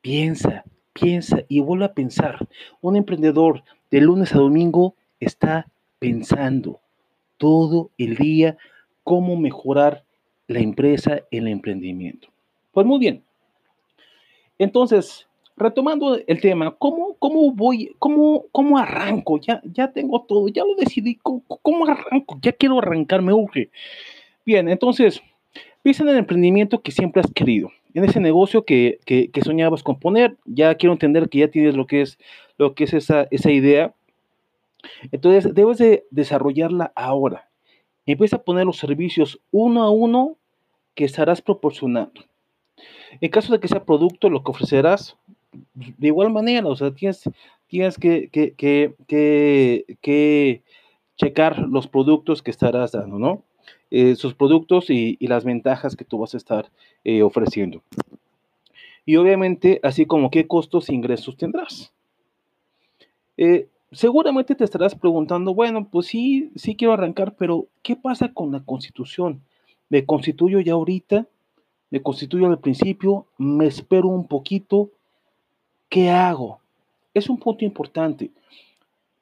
Piensa, 0.01 0.63
piensa 0.93 1.39
y 1.47 1.59
vuelve 1.59 1.85
a 1.85 1.93
pensar. 1.95 2.47
Un 2.81 2.95
emprendedor 2.95 3.63
de 3.89 3.99
lunes 3.99 4.31
a 4.35 4.37
domingo 4.37 4.93
está 5.19 5.65
pensando 5.97 6.79
todo 7.37 7.89
el 7.97 8.15
día 8.15 8.57
cómo 9.03 9.35
mejorar 9.37 10.03
la 10.47 10.59
empresa, 10.59 11.21
el 11.31 11.47
emprendimiento. 11.47 12.27
Pues 12.73 12.85
muy 12.85 12.99
bien. 12.99 13.23
Entonces, 14.59 15.27
retomando 15.57 16.19
el 16.27 16.41
tema, 16.41 16.75
¿cómo, 16.77 17.15
cómo 17.17 17.51
voy, 17.53 17.95
cómo, 17.97 18.45
cómo 18.51 18.77
arranco? 18.77 19.39
Ya, 19.39 19.63
ya 19.63 19.91
tengo 19.91 20.21
todo, 20.21 20.47
ya 20.47 20.63
lo 20.63 20.75
decidí, 20.75 21.15
¿cómo, 21.15 21.41
cómo 21.47 21.87
arranco? 21.87 22.37
Ya 22.39 22.51
quiero 22.51 22.77
arrancar, 22.77 23.23
me 23.23 23.33
urge. 23.33 23.71
Bien, 24.45 24.69
entonces, 24.69 25.23
Piensa 25.83 26.03
en 26.03 26.09
el 26.09 26.17
emprendimiento 26.17 26.81
que 26.81 26.93
siempre 26.93 27.21
has 27.21 27.31
querido, 27.31 27.69
en 27.93 28.05
ese 28.05 28.21
negocio 28.21 28.63
que, 28.63 28.99
soñabas 29.43 29.83
con 29.83 29.99
poner. 29.99 30.37
Ya 30.45 30.73
quiero 30.75 30.93
entender 30.93 31.27
que 31.27 31.39
ya 31.39 31.49
tienes 31.49 31.75
lo 31.75 31.85
que 31.87 32.01
es, 32.01 32.17
lo 32.57 32.73
que 32.73 32.85
es 32.85 32.93
esa, 32.93 33.27
esa 33.31 33.51
idea 33.51 33.93
Entonces, 35.11 35.53
debes 35.53 35.77
de 35.77 36.05
desarrollarla 36.09 36.93
ahora. 36.95 37.49
Empieza 38.05 38.37
a 38.37 38.43
poner 38.43 38.65
los 38.65 38.77
servicios 38.77 39.41
uno 39.51 39.83
a 39.83 39.91
uno 39.91 40.37
que 40.95 41.03
estarás 41.03 41.41
proporcionando. 41.41 42.21
En 43.19 43.29
caso 43.29 43.51
de 43.51 43.59
que 43.59 43.67
sea 43.67 43.83
producto, 43.83 44.29
lo 44.29 44.41
que 44.41 44.51
ofrecerás, 44.51 45.17
de 45.73 46.07
igual 46.07 46.31
manera, 46.31 46.67
o 46.67 46.75
sea, 46.75 46.91
tienes, 46.91 47.29
tienes 47.67 47.97
que, 47.97 48.29
que, 48.29 48.53
que, 48.55 49.85
que 50.01 50.63
checar 51.17 51.59
los 51.59 51.87
productos 51.87 52.41
que 52.41 52.51
estarás 52.51 52.93
dando, 52.93 53.19
¿no? 53.19 53.43
Eh, 53.95 54.15
sus 54.15 54.33
productos 54.33 54.89
y, 54.89 55.19
las 55.19 55.45
ventajas 55.45 55.95
que 55.95 56.03
tú 56.03 56.17
vas 56.17 56.33
a 56.33 56.37
estar 56.37 56.71
eh, 57.03 57.21
ofreciendo. 57.21 57.83
Y 59.05 59.17
obviamente, 59.17 59.79
así 59.83 60.07
como 60.07 60.31
qué 60.31 60.47
costos 60.47 60.89
e 60.89 60.95
ingresos 60.95 61.37
tendrás. 61.37 61.93
Eh, 63.37 63.67
seguramente 63.91 64.55
te 64.55 64.63
estarás 64.63 64.95
preguntando, 64.95 65.53
bueno, 65.53 65.87
pues 65.91 66.07
sí, 66.07 66.49
sí 66.55 66.75
quiero 66.75 66.93
arrancar, 66.93 67.35
pero 67.35 67.67
¿qué 67.83 67.95
pasa 67.95 68.33
con 68.33 68.51
la 68.51 68.61
constitución? 68.61 69.41
¿Me 69.89 70.03
constituyo 70.03 70.59
ya 70.59 70.73
ahorita? 70.73 71.27
¿Me 71.91 72.01
constituyo 72.01 72.47
al 72.47 72.57
principio? 72.57 73.27
¿Me 73.37 73.67
espero 73.67 74.07
un 74.07 74.27
poquito? 74.27 74.89
¿Qué 75.87 76.09
hago? 76.09 76.57
Es 77.13 77.29
un 77.29 77.37
punto 77.37 77.63
importante. 77.63 78.31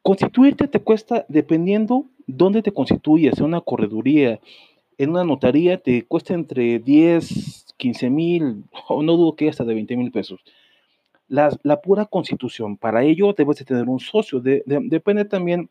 Constituirte 0.01 0.69
te 0.69 0.79
cuesta, 0.79 1.25
dependiendo 1.27 2.05
dónde 2.27 2.61
te 2.61 2.71
constituyes, 2.71 3.37
en 3.37 3.45
una 3.45 3.61
correduría, 3.61 4.39
en 4.97 5.09
una 5.09 5.23
notaría, 5.23 5.77
te 5.77 6.03
cuesta 6.05 6.33
entre 6.33 6.79
10, 6.79 7.73
15 7.77 8.09
mil, 8.09 8.63
o 8.87 9.01
no 9.03 9.17
dudo 9.17 9.35
que 9.35 9.49
hasta 9.49 9.63
de 9.63 9.73
20 9.73 9.97
mil 9.97 10.11
pesos. 10.11 10.41
La, 11.27 11.49
pura 11.81 12.05
constitución, 12.05 12.75
para 12.75 13.03
ello 13.03 13.33
debes 13.33 13.57
de 13.57 13.65
tener 13.65 13.87
un 13.87 13.99
socio, 13.99 14.41
depende 14.41 15.23
también 15.23 15.69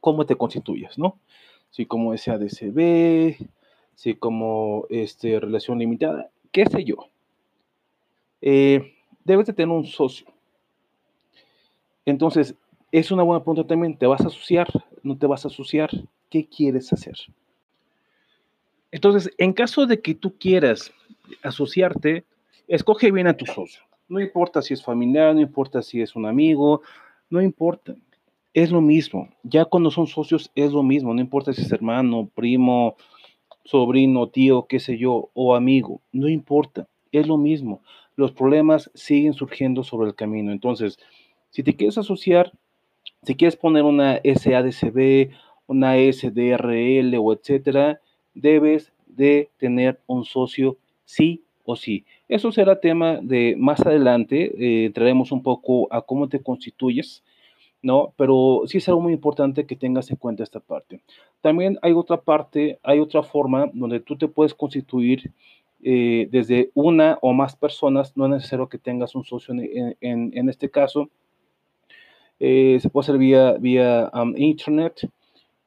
cómo 0.00 0.24
te 0.24 0.36
constituyes, 0.36 0.96
¿no? 0.96 1.18
Si 1.70 1.84
como 1.84 2.16
SADCB, 2.16 3.36
si 3.96 4.14
como 4.14 4.86
este, 4.88 5.40
relación 5.40 5.80
limitada, 5.80 6.30
qué 6.52 6.64
sé 6.66 6.84
yo. 6.84 7.08
Eh, 8.40 8.94
debes 9.24 9.48
de 9.48 9.52
tener 9.52 9.74
un 9.74 9.84
socio. 9.84 10.28
Entonces, 12.06 12.54
es 12.92 13.10
una 13.10 13.22
buena 13.22 13.42
pregunta 13.42 13.66
también. 13.66 13.96
¿Te 13.96 14.06
vas 14.06 14.20
a 14.22 14.28
asociar? 14.28 14.68
¿No 15.02 15.16
te 15.16 15.26
vas 15.26 15.44
a 15.44 15.48
asociar? 15.48 15.90
¿Qué 16.30 16.48
quieres 16.48 16.92
hacer? 16.92 17.16
Entonces, 18.90 19.30
en 19.38 19.52
caso 19.52 19.86
de 19.86 20.00
que 20.00 20.14
tú 20.14 20.38
quieras 20.38 20.92
asociarte, 21.42 22.24
escoge 22.66 23.10
bien 23.12 23.26
a 23.26 23.36
tu 23.36 23.44
socio. 23.46 23.82
No 24.08 24.20
importa 24.20 24.62
si 24.62 24.72
es 24.72 24.82
familiar, 24.82 25.34
no 25.34 25.40
importa 25.40 25.82
si 25.82 26.00
es 26.00 26.16
un 26.16 26.24
amigo, 26.24 26.80
no 27.28 27.42
importa. 27.42 27.94
Es 28.54 28.70
lo 28.70 28.80
mismo. 28.80 29.28
Ya 29.42 29.66
cuando 29.66 29.90
son 29.90 30.06
socios 30.06 30.50
es 30.54 30.72
lo 30.72 30.82
mismo. 30.82 31.12
No 31.12 31.20
importa 31.20 31.52
si 31.52 31.62
es 31.62 31.70
hermano, 31.70 32.30
primo, 32.34 32.96
sobrino, 33.64 34.28
tío, 34.28 34.66
qué 34.66 34.80
sé 34.80 34.96
yo, 34.96 35.30
o 35.34 35.54
amigo. 35.54 36.00
No 36.12 36.28
importa. 36.28 36.88
Es 37.12 37.26
lo 37.26 37.36
mismo. 37.36 37.82
Los 38.16 38.32
problemas 38.32 38.90
siguen 38.94 39.34
surgiendo 39.34 39.84
sobre 39.84 40.08
el 40.08 40.14
camino. 40.14 40.50
Entonces, 40.50 40.98
si 41.50 41.62
te 41.62 41.76
quieres 41.76 41.98
asociar, 41.98 42.52
si 43.28 43.34
quieres 43.34 43.56
poner 43.56 43.82
una 43.82 44.22
SADCB, 44.24 45.28
una 45.66 45.96
SDRL 45.96 47.14
o 47.18 47.34
etcétera, 47.34 48.00
debes 48.32 48.90
de 49.06 49.50
tener 49.58 50.00
un 50.06 50.24
socio 50.24 50.78
sí 51.04 51.42
o 51.66 51.76
sí. 51.76 52.06
Eso 52.26 52.50
será 52.52 52.80
tema 52.80 53.18
de 53.20 53.54
más 53.58 53.84
adelante, 53.84 54.86
eh, 54.86 54.92
un 55.30 55.42
poco 55.42 55.92
a 55.92 56.00
cómo 56.00 56.30
te 56.30 56.42
constituyes, 56.42 57.22
¿no? 57.82 58.14
Pero 58.16 58.62
sí 58.64 58.78
es 58.78 58.88
algo 58.88 59.02
muy 59.02 59.12
importante 59.12 59.66
que 59.66 59.76
tengas 59.76 60.10
en 60.10 60.16
cuenta 60.16 60.42
esta 60.42 60.60
parte. 60.60 61.02
También 61.42 61.78
hay 61.82 61.92
otra 61.92 62.22
parte, 62.22 62.78
hay 62.82 62.98
otra 62.98 63.22
forma 63.22 63.70
donde 63.74 64.00
tú 64.00 64.16
te 64.16 64.26
puedes 64.26 64.54
constituir 64.54 65.30
eh, 65.82 66.28
desde 66.30 66.70
una 66.72 67.18
o 67.20 67.34
más 67.34 67.54
personas, 67.56 68.16
no 68.16 68.24
es 68.24 68.30
necesario 68.30 68.70
que 68.70 68.78
tengas 68.78 69.14
un 69.14 69.24
socio 69.24 69.54
en 69.54 70.48
este 70.48 70.70
caso, 70.70 71.10
eh, 72.40 72.78
se 72.80 72.90
puede 72.90 73.04
hacer 73.04 73.18
vía, 73.18 73.52
vía 73.54 74.10
um, 74.14 74.34
internet 74.36 75.08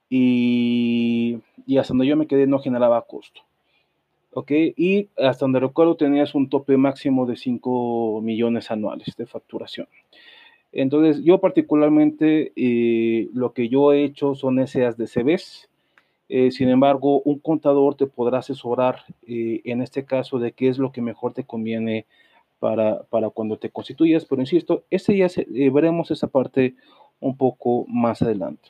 y, 0.10 1.40
y, 1.66 1.78
hasta 1.78 1.94
donde 1.94 2.08
yo 2.08 2.16
me 2.16 2.28
quedé 2.28 2.48
no 2.48 2.60
generaba 2.60 3.02
costo. 3.04 3.42
¿Ok? 4.34 4.52
Y 4.78 5.10
hasta 5.18 5.46
donde 5.46 5.60
recuerdo 5.60 5.96
tenías 5.96 6.34
un 6.36 6.50
tope 6.50 6.78
máximo 6.78 7.26
de 7.26 7.36
5 7.36 8.22
millones 8.22 8.72
anuales 8.72 9.14
de 9.18 9.26
facturación. 9.26 9.88
Entonces, 10.72 11.22
yo 11.24 11.40
particularmente 11.40 12.54
eh, 12.56 13.28
lo 13.34 13.52
que 13.52 13.68
yo 13.68 13.92
he 13.92 14.06
hecho 14.06 14.36
son 14.36 14.60
esas 14.60 14.96
de 14.98 15.08
CBs. 15.08 15.68
Eh, 16.30 16.52
sin 16.52 16.70
embargo, 16.70 17.22
un 17.24 17.40
contador 17.40 17.96
te 17.96 18.08
podrá 18.08 18.38
asesorar 18.38 19.04
en 19.28 19.82
este 19.82 20.06
caso 20.06 20.40
de 20.40 20.54
qué 20.54 20.70
es 20.70 20.78
lo 20.78 20.94
que 20.94 21.02
mejor 21.02 21.34
te 21.34 21.44
conviene 21.44 22.06
para, 22.62 23.30
cuando 23.34 23.58
te 23.58 23.72
constituyas, 23.72 24.24
pero 24.26 24.40
insisto, 24.40 24.84
ese 24.92 25.18
ya 25.18 25.26
eh, 25.36 25.70
veremos 25.72 26.12
esa 26.12 26.28
parte 26.28 26.76
un 27.20 27.36
poco 27.36 27.86
más 27.88 28.22
adelante. 28.22 28.70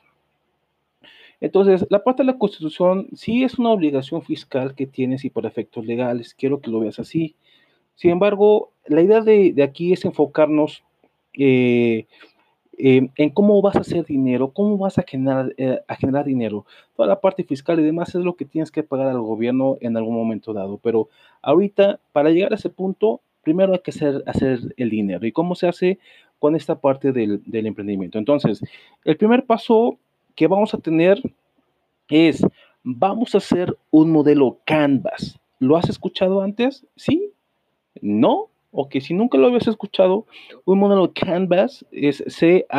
Entonces, 1.41 1.85
la 1.89 2.01
parte 2.01 2.23
de 2.23 2.27
la 2.27 2.37
constitución 2.37 3.09
sí 3.13 3.43
es 3.43 3.59
una 3.59 3.71
obligación 3.71 4.21
fiscal 4.21 4.75
que 4.75 4.87
tienes 4.87 5.25
y 5.25 5.29
por 5.29 5.45
efectos 5.45 5.85
legales, 5.85 6.33
quiero 6.33 6.61
que 6.61 6.71
lo 6.71 6.79
veas 6.79 6.99
así. 6.99 7.35
Sin 7.95 8.11
embargo, 8.11 8.71
la 8.85 9.01
idea 9.01 9.19
de, 9.19 9.61
aquí 9.61 9.91
es 9.91 10.05
enfocarnos 10.05 10.83
eh, 11.37 12.05
en 12.77 13.29
cómo 13.31 13.61
vas 13.61 13.75
a 13.75 13.81
hacer 13.81 14.05
dinero, 14.05 14.51
cómo 14.51 14.77
vas 14.77 14.97
a 14.99 15.03
generar, 15.03 15.53
eh, 15.57 15.79
a 15.85 15.95
generar 15.97 16.25
dinero. 16.25 16.65
Toda 16.95 17.09
la 17.09 17.19
parte 17.19 17.43
fiscal 17.43 17.77
y 17.79 17.83
demás 17.83 18.15
es 18.15 18.23
lo 18.23 18.35
que 18.35 18.45
tienes 18.45 18.71
que 18.71 18.83
pagar 18.83 19.07
al 19.07 19.19
gobierno 19.19 19.77
en 19.81 19.97
algún 19.97 20.15
momento 20.15 20.53
dado. 20.53 20.79
Pero 20.81 21.09
ahorita, 21.41 21.99
para 22.13 22.29
llegar 22.29 22.53
a 22.53 22.55
ese 22.55 22.69
punto, 22.69 23.19
primero 23.41 23.73
hay 23.73 23.79
que 23.79 23.91
hacer, 23.91 24.23
hacer 24.25 24.73
el 24.77 24.89
dinero. 24.89 25.25
¿Y 25.25 25.31
cómo 25.31 25.55
se 25.55 25.67
hace 25.67 25.99
con 26.39 26.55
esta 26.55 26.79
parte 26.79 27.11
del, 27.11 27.41
emprendimiento? 27.45 28.17
Entonces, 28.17 28.61
el 29.03 29.17
primer 29.17 29.45
paso 29.45 29.97
que 30.35 30.47
vamos 30.47 30.73
a 30.73 30.79
tener 30.79 31.21
es, 32.09 32.45
vamos 32.83 33.35
a 33.35 33.39
hacer 33.39 33.77
un 33.89 34.11
modelo 34.11 34.59
Canvas. 34.65 35.39
¿Lo 35.59 35.77
has 35.77 35.89
escuchado 35.89 36.41
antes? 36.41 36.85
¿Sí? 36.95 37.31
¿No? 38.01 38.47
O 38.71 38.87
que 38.89 39.01
si 39.01 39.13
nunca 39.13 39.37
lo 39.37 39.47
habías 39.47 39.67
escuchado, 39.67 40.25
un 40.65 40.79
modelo 40.79 41.11
Canvas 41.13 41.85
es 41.91 42.23
C-A-N-V-A-Z, 42.27 42.69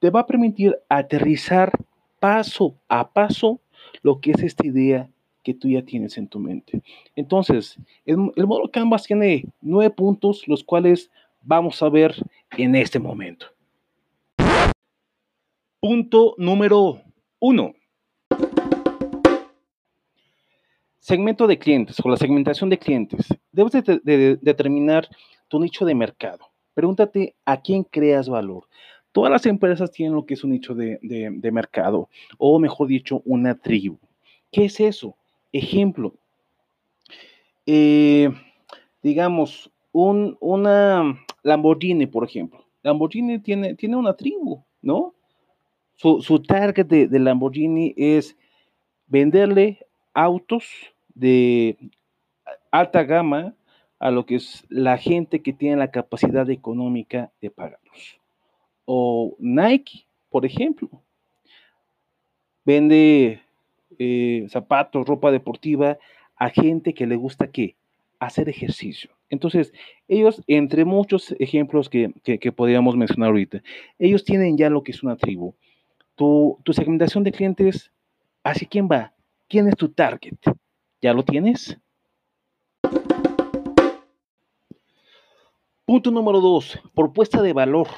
te 0.00 0.10
va 0.10 0.20
a 0.20 0.26
permitir 0.26 0.76
aterrizar 0.88 1.72
paso 2.20 2.74
a 2.88 3.10
paso 3.10 3.60
lo 4.02 4.20
que 4.20 4.32
es 4.32 4.42
esta 4.42 4.66
idea 4.66 5.08
que 5.48 5.54
tú 5.54 5.66
ya 5.66 5.80
tienes 5.80 6.18
en 6.18 6.28
tu 6.28 6.38
mente. 6.38 6.82
Entonces, 7.16 7.78
el, 8.04 8.18
módulo 8.18 8.70
Canvas 8.70 9.04
tiene 9.04 9.46
nueve 9.62 9.88
puntos, 9.88 10.46
los 10.46 10.62
cuales 10.62 11.10
vamos 11.40 11.82
a 11.82 11.88
ver 11.88 12.14
en 12.58 12.74
este 12.74 12.98
momento. 12.98 13.46
Punto 15.80 16.34
número 16.36 17.00
uno. 17.40 17.72
Segmento 20.98 21.46
de 21.46 21.58
clientes 21.58 21.96
o 22.04 22.10
la 22.10 22.18
segmentación 22.18 22.68
de 22.68 22.78
clientes. 22.78 23.26
Debes 23.50 23.72
de, 23.72 24.38
determinar 24.42 25.08
tu 25.48 25.58
nicho 25.60 25.86
de 25.86 25.94
mercado. 25.94 26.44
Pregúntate 26.74 27.36
a 27.46 27.62
quién 27.62 27.84
creas 27.84 28.28
valor. 28.28 28.68
Todas 29.12 29.32
las 29.32 29.46
empresas 29.46 29.90
tienen 29.92 30.14
lo 30.14 30.26
que 30.26 30.34
es 30.34 30.44
un 30.44 30.50
nicho 30.50 30.74
de 30.74 31.50
mercado, 31.50 32.10
o 32.36 32.58
mejor 32.58 32.86
dicho, 32.88 33.22
una 33.24 33.54
tribu. 33.54 33.96
¿Qué 34.52 34.66
es 34.66 34.78
eso? 34.80 35.17
Ejemplo, 35.52 36.14
eh, 37.66 38.30
digamos, 39.02 39.70
un, 39.92 40.36
una 40.40 41.18
Lamborghini, 41.42 42.06
por 42.06 42.24
ejemplo. 42.24 42.64
Lamborghini 42.82 43.38
tiene, 43.40 43.74
tiene 43.74 43.96
una 43.96 44.14
tribu, 44.14 44.64
¿no? 44.80 45.14
Su, 45.94 46.42
target 46.46 46.86
de, 46.86 47.18
Lamborghini 47.18 47.92
es 47.96 48.36
venderle 49.08 49.84
autos 50.14 50.64
de 51.12 51.76
alta 52.70 53.02
gama 53.02 53.56
a 53.98 54.12
lo 54.12 54.24
que 54.24 54.36
es 54.36 54.64
la 54.68 54.96
gente 54.96 55.42
que 55.42 55.52
tiene 55.52 55.76
la 55.76 55.90
capacidad 55.90 56.48
económica 56.50 57.32
de 57.40 57.50
pagarlos. 57.50 58.20
O 58.84 59.34
Nike, 59.40 60.06
por 60.28 60.46
ejemplo, 60.46 60.88
vende 62.64 63.42
eh, 63.98 64.46
zapatos, 64.48 65.06
ropa 65.06 65.30
deportiva 65.30 65.98
a 66.36 66.50
gente 66.50 66.94
que 66.94 67.06
le 67.06 67.16
gusta 67.16 67.50
qué? 67.50 67.76
Hacer 68.18 68.48
ejercicio. 68.48 69.10
Entonces, 69.30 69.72
ellos, 70.08 70.42
entre 70.46 70.84
muchos 70.84 71.34
ejemplos 71.38 71.88
que, 71.88 72.12
podríamos 72.56 72.96
mencionar 72.96 73.28
ahorita, 73.28 73.62
ellos 73.98 74.24
tienen 74.24 74.56
ya 74.56 74.70
lo 74.70 74.82
que 74.82 74.92
es 74.92 75.02
una 75.02 75.16
tribu. 75.16 75.54
Tu, 76.14 76.58
tu 76.64 76.72
segmentación 76.72 77.24
de 77.24 77.32
clientes, 77.32 77.92
¿hacia 78.42 78.68
quién 78.68 78.88
va? 78.90 79.12
¿Quién 79.48 79.68
es 79.68 79.76
tu 79.76 79.88
target? 79.88 80.38
¿Ya 81.00 81.12
lo 81.12 81.24
tienes? 81.24 81.78
Punto 85.84 86.10
número 86.10 86.40
dos, 86.40 86.78
propuesta 86.94 87.40
de 87.40 87.52
valor. 87.52 87.88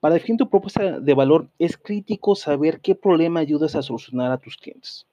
Para 0.00 0.14
definir 0.14 0.38
tu 0.38 0.50
propuesta 0.50 1.00
de 1.00 1.14
valor 1.14 1.48
es 1.58 1.78
crítico 1.78 2.34
saber 2.34 2.80
qué 2.80 2.94
problema 2.94 3.40
ayudas 3.40 3.74
a 3.74 3.82
solucionar 3.82 4.32
a 4.32 4.38
tus 4.38 4.56
clientes. 4.56 5.06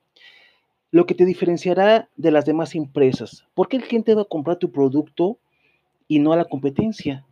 Lo 0.91 1.05
que 1.05 1.13
te 1.13 1.25
diferenciará 1.25 2.09
de 2.15 2.31
las 2.31 2.45
demás 2.45 2.75
empresas. 2.75 3.45
¿Por 3.53 3.67
qué 3.67 3.77
el 3.77 3.83
cliente 3.83 4.15
va 4.15 4.23
a 4.23 4.25
comprar 4.25 4.57
tu 4.57 4.71
producto 4.71 5.37
y 6.07 6.19
no 6.19 6.33
a 6.33 6.37
la 6.37 6.45
competencia? 6.45 7.25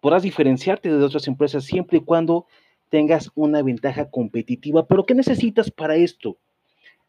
Podrás 0.00 0.22
diferenciarte 0.22 0.88
de 0.88 1.04
otras 1.04 1.28
empresas 1.28 1.64
siempre 1.64 1.98
y 1.98 2.04
cuando 2.04 2.46
tengas 2.88 3.30
una 3.34 3.62
ventaja 3.62 4.10
competitiva. 4.10 4.86
Pero 4.86 5.06
¿qué 5.06 5.14
necesitas 5.14 5.70
para 5.70 5.96
esto? 5.96 6.36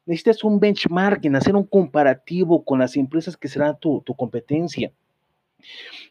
Necesitas 0.06 0.44
un 0.44 0.60
benchmarking, 0.60 1.36
hacer 1.36 1.56
un 1.56 1.66
comparativo 1.66 2.64
con 2.64 2.80
las 2.80 2.96
empresas 2.96 3.36
que 3.36 3.48
serán 3.48 3.78
tu, 3.80 4.02
tu 4.02 4.16
competencia. 4.16 4.92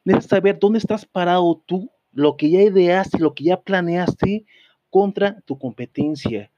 Necesitas 0.05 0.31
saber 0.31 0.59
dónde 0.59 0.79
estás 0.79 1.07
parado 1.07 1.62
tú 1.67 1.91
lo 2.12 2.37
que 2.37 2.50
ya 2.50 2.62
ideaste, 2.62 3.19
lo 3.19 3.35
que 3.35 3.45
ya 3.45 3.61
planeaste 3.61 4.45
contra 4.91 5.41
tu 5.43 5.59
competencia. 5.59 6.50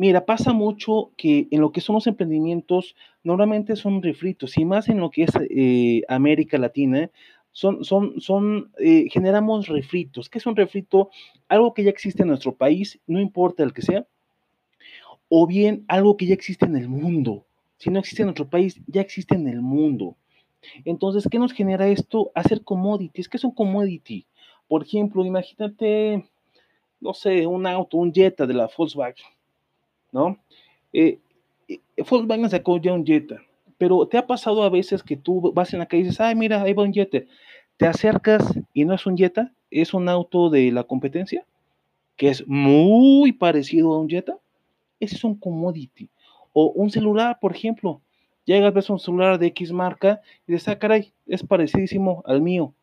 Mira, 0.00 0.24
pasa 0.24 0.54
mucho 0.54 1.12
que 1.18 1.46
en 1.50 1.60
lo 1.60 1.72
que 1.72 1.82
son 1.82 1.92
los 1.92 2.06
emprendimientos, 2.06 2.96
normalmente 3.22 3.76
son 3.76 4.02
refritos, 4.02 4.56
y 4.56 4.64
más 4.64 4.88
en 4.88 4.98
lo 4.98 5.10
que 5.10 5.24
es 5.24 5.30
eh, 5.50 6.04
América 6.08 6.56
Latina, 6.56 7.10
son, 7.52 7.84
son, 7.84 8.18
son, 8.18 8.72
eh, 8.78 9.10
generamos 9.10 9.68
refritos. 9.68 10.30
¿Qué 10.30 10.38
es 10.38 10.46
un 10.46 10.56
refrito? 10.56 11.10
Algo 11.48 11.74
que 11.74 11.84
ya 11.84 11.90
existe 11.90 12.22
en 12.22 12.28
nuestro 12.28 12.56
país, 12.56 12.98
no 13.06 13.20
importa 13.20 13.62
el 13.62 13.74
que 13.74 13.82
sea, 13.82 14.06
o 15.28 15.46
bien 15.46 15.84
algo 15.86 16.16
que 16.16 16.24
ya 16.24 16.32
existe 16.32 16.64
en 16.64 16.76
el 16.76 16.88
mundo. 16.88 17.44
Si 17.76 17.90
no 17.90 17.98
existe 17.98 18.22
en 18.22 18.28
nuestro 18.28 18.48
país, 18.48 18.80
ya 18.86 19.02
existe 19.02 19.34
en 19.34 19.48
el 19.48 19.60
mundo. 19.60 20.16
Entonces, 20.86 21.28
¿qué 21.30 21.38
nos 21.38 21.52
genera 21.52 21.88
esto? 21.88 22.32
Hacer 22.34 22.64
commodities. 22.64 23.28
¿Qué 23.28 23.36
es 23.36 23.44
un 23.44 23.52
commodity? 23.52 24.26
Por 24.66 24.82
ejemplo, 24.82 25.26
imagínate, 25.26 26.24
no 27.00 27.12
sé, 27.12 27.46
un 27.46 27.66
auto, 27.66 27.98
un 27.98 28.14
Jetta 28.14 28.46
de 28.46 28.54
la 28.54 28.70
Volkswagen, 28.74 29.26
¿no? 30.12 30.38
Eh, 30.92 31.18
eh, 31.68 31.78
Volkswagen 32.08 32.50
sacó 32.50 32.78
ya 32.78 32.92
un 32.92 33.04
Jetta, 33.04 33.42
pero 33.78 34.06
te 34.06 34.18
ha 34.18 34.26
pasado 34.26 34.62
a 34.62 34.70
veces 34.70 35.02
que 35.02 35.16
tú 35.16 35.52
vas 35.52 35.72
en 35.72 35.80
la 35.80 35.86
calle 35.86 36.02
y 36.02 36.04
dices, 36.04 36.20
ay, 36.20 36.34
mira, 36.34 36.62
ahí 36.62 36.72
va 36.72 36.82
un 36.82 36.92
Jetta. 36.92 37.18
Te 37.76 37.86
acercas 37.86 38.44
y 38.74 38.84
no 38.84 38.94
es 38.94 39.06
un 39.06 39.16
Jetta, 39.16 39.52
es 39.70 39.94
un 39.94 40.08
auto 40.08 40.50
de 40.50 40.70
la 40.70 40.84
competencia, 40.84 41.46
que 42.16 42.28
es 42.28 42.46
muy 42.46 43.32
parecido 43.32 43.94
a 43.94 44.00
un 44.00 44.08
Jetta. 44.08 44.36
Ese 44.98 45.16
es 45.16 45.24
un 45.24 45.34
commodity. 45.34 46.10
O 46.52 46.72
un 46.72 46.90
celular, 46.90 47.38
por 47.40 47.54
ejemplo. 47.54 48.02
Llegas, 48.44 48.74
ves 48.74 48.90
un 48.90 48.98
celular 48.98 49.38
de 49.38 49.46
X 49.46 49.72
marca 49.72 50.20
y 50.46 50.52
dices, 50.52 50.68
ah, 50.68 50.78
caray, 50.78 51.12
es 51.26 51.42
parecidísimo 51.42 52.22
al 52.26 52.42
mío 52.42 52.74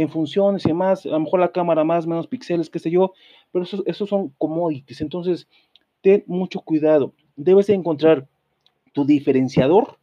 en 0.00 0.08
funciones 0.08 0.64
y 0.64 0.68
demás, 0.68 1.04
a 1.06 1.10
lo 1.10 1.20
mejor 1.20 1.40
la 1.40 1.50
cámara 1.50 1.82
más, 1.82 2.06
menos 2.06 2.28
píxeles, 2.28 2.70
qué 2.70 2.78
sé 2.78 2.90
yo, 2.90 3.12
pero 3.50 3.64
esos, 3.64 3.82
esos 3.84 4.08
son 4.08 4.28
commodities. 4.38 5.00
Entonces, 5.00 5.48
ten 6.02 6.22
mucho 6.26 6.60
cuidado. 6.60 7.12
Debes 7.34 7.66
de 7.66 7.74
encontrar 7.74 8.28
tu 8.92 9.04
diferenciador 9.04 9.98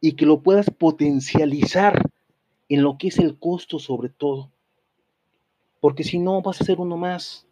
y 0.00 0.12
que 0.12 0.26
lo 0.26 0.40
puedas 0.42 0.68
potencializar 0.70 2.10
en 2.68 2.82
lo 2.82 2.98
que 2.98 3.08
es 3.08 3.18
el 3.18 3.38
costo 3.38 3.78
sobre 3.78 4.08
todo. 4.08 4.50
Porque 5.80 6.02
si 6.02 6.18
no, 6.18 6.42
vas 6.42 6.60
a 6.60 6.64
ser 6.64 6.80
uno 6.80 6.96
más. 6.96 7.46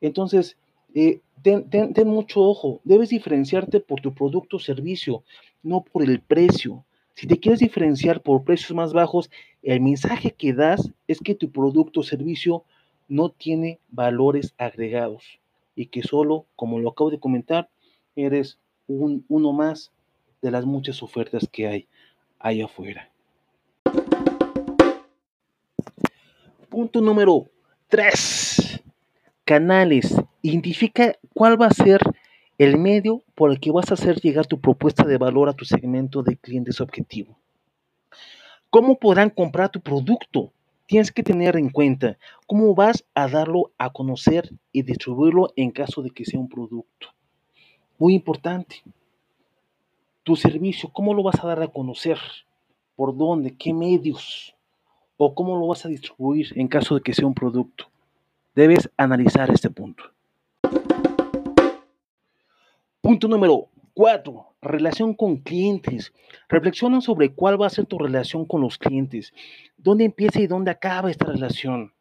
Entonces, 0.00 0.56
eh, 0.94 1.20
ten, 1.42 1.68
ten, 1.70 2.08
mucho 2.08 2.40
ojo. 2.40 2.80
Debes 2.82 3.10
diferenciarte 3.10 3.78
por 3.78 4.00
tu 4.00 4.14
producto 4.14 4.56
o 4.56 4.60
servicio, 4.60 5.22
no 5.62 5.82
por 5.82 6.02
el 6.02 6.20
precio. 6.20 6.84
Si 7.18 7.26
te 7.26 7.40
quieres 7.40 7.58
diferenciar 7.58 8.22
por 8.22 8.44
precios 8.44 8.76
más 8.76 8.92
bajos, 8.92 9.28
el 9.64 9.80
mensaje 9.80 10.30
que 10.30 10.52
das 10.52 10.92
es 11.08 11.18
que 11.18 11.34
tu 11.34 11.50
producto 11.50 11.98
o 11.98 12.02
servicio 12.04 12.62
no 13.08 13.30
tiene 13.30 13.80
valores 13.90 14.54
agregados 14.56 15.40
y 15.74 15.86
que 15.86 16.04
solo, 16.04 16.46
como 16.54 16.78
lo 16.78 16.90
acabo 16.90 17.10
de 17.10 17.18
comentar, 17.18 17.70
eres 18.14 18.60
un, 18.86 19.24
uno 19.26 19.52
más 19.52 19.90
de 20.42 20.52
las 20.52 20.64
muchas 20.64 21.02
ofertas 21.02 21.48
que 21.50 21.66
hay 21.66 21.88
allá 22.38 22.66
afuera. 22.66 23.10
Punto 26.68 27.00
número 27.00 27.50
3. 27.88 28.80
Canales. 29.44 30.14
Identifica 30.40 31.18
cuál 31.34 31.60
va 31.60 31.66
a 31.66 31.74
ser 31.74 32.00
el 32.58 32.76
medio 32.76 33.22
por 33.36 33.52
el 33.52 33.60
que 33.60 33.70
vas 33.70 33.90
a 33.90 33.94
hacer 33.94 34.20
llegar 34.20 34.46
tu 34.46 34.60
propuesta 34.60 35.04
de 35.04 35.16
valor 35.16 35.48
a 35.48 35.52
tu 35.52 35.64
segmento 35.64 36.24
de 36.24 36.36
clientes 36.36 36.80
objetivo. 36.80 37.38
¿Cómo 38.68 38.98
podrán 38.98 39.30
comprar 39.30 39.70
tu 39.70 39.80
producto? 39.80 40.52
Tienes 40.86 41.12
que 41.12 41.22
tener 41.22 41.56
en 41.56 41.70
cuenta 41.70 42.18
cómo 42.46 42.74
vas 42.74 43.04
a 43.14 43.28
darlo 43.28 43.70
a 43.78 43.90
conocer 43.90 44.50
y 44.72 44.82
distribuirlo 44.82 45.52
en 45.54 45.70
caso 45.70 46.02
de 46.02 46.10
que 46.10 46.24
sea 46.24 46.40
un 46.40 46.48
producto. 46.48 47.08
Muy 47.96 48.14
importante. 48.14 48.82
Tu 50.24 50.34
servicio, 50.34 50.90
¿cómo 50.92 51.14
lo 51.14 51.22
vas 51.22 51.42
a 51.42 51.46
dar 51.46 51.62
a 51.62 51.68
conocer? 51.68 52.18
¿Por 52.96 53.16
dónde? 53.16 53.56
¿Qué 53.56 53.72
medios? 53.72 54.56
¿O 55.16 55.32
cómo 55.32 55.56
lo 55.56 55.68
vas 55.68 55.84
a 55.84 55.88
distribuir 55.88 56.52
en 56.56 56.66
caso 56.66 56.96
de 56.96 57.02
que 57.02 57.14
sea 57.14 57.26
un 57.26 57.34
producto? 57.34 57.88
Debes 58.54 58.90
analizar 58.96 59.48
este 59.50 59.70
punto. 59.70 60.04
Punto 63.00 63.28
número 63.28 63.68
cuatro, 63.94 64.54
relación 64.60 65.14
con 65.14 65.36
clientes. 65.36 66.12
Reflexiona 66.48 67.00
sobre 67.00 67.32
cuál 67.32 67.60
va 67.60 67.66
a 67.66 67.70
ser 67.70 67.86
tu 67.86 67.98
relación 67.98 68.44
con 68.44 68.60
los 68.60 68.76
clientes, 68.76 69.32
dónde 69.76 70.04
empieza 70.04 70.40
y 70.40 70.46
dónde 70.46 70.70
acaba 70.72 71.10
esta 71.10 71.26
relación. 71.26 71.92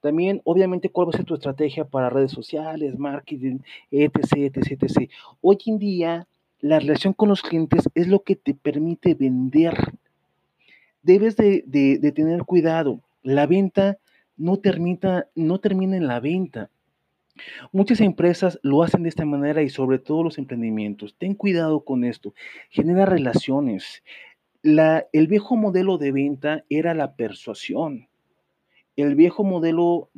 También, 0.00 0.40
obviamente, 0.44 0.90
cuál 0.90 1.08
va 1.08 1.10
a 1.10 1.16
ser 1.16 1.26
tu 1.26 1.34
estrategia 1.34 1.84
para 1.84 2.08
redes 2.08 2.30
sociales, 2.30 2.98
marketing, 2.98 3.58
etc., 3.90 4.56
etc., 4.56 4.82
etc. 4.82 5.10
Hoy 5.40 5.58
en 5.66 5.78
día, 5.78 6.28
la 6.60 6.78
relación 6.78 7.12
con 7.12 7.28
los 7.28 7.42
clientes 7.42 7.88
es 7.94 8.06
lo 8.06 8.22
que 8.22 8.36
te 8.36 8.54
permite 8.54 9.14
vender. 9.14 9.74
Debes 11.02 11.36
de, 11.36 11.64
de 11.66 12.12
tener 12.12 12.44
cuidado. 12.44 13.00
La 13.22 13.46
venta 13.46 13.98
no, 14.36 14.58
termina, 14.58 15.26
no 15.34 15.58
termina 15.58 15.96
en 15.96 16.06
la 16.06 16.20
venta. 16.20 16.70
Muchas 17.72 18.00
empresas 18.00 18.58
lo 18.62 18.82
hacen 18.82 19.02
de 19.02 19.08
esta 19.08 19.24
manera 19.24 19.62
y 19.62 19.68
sobre 19.68 19.98
todo 19.98 20.22
los 20.22 20.38
emprendimientos. 20.38 21.16
Ten 21.16 21.34
cuidado 21.34 21.84
con 21.84 22.04
esto. 22.04 22.34
Genera 22.70 23.06
relaciones. 23.06 24.02
La, 24.62 25.06
el 25.12 25.26
viejo 25.26 25.56
modelo 25.56 25.98
de 25.98 26.12
venta 26.12 26.64
era 26.68 26.94
la 26.94 27.16
persuasión. 27.16 28.08
El 28.96 29.16
viejo 29.16 29.42
modelo 29.42 30.10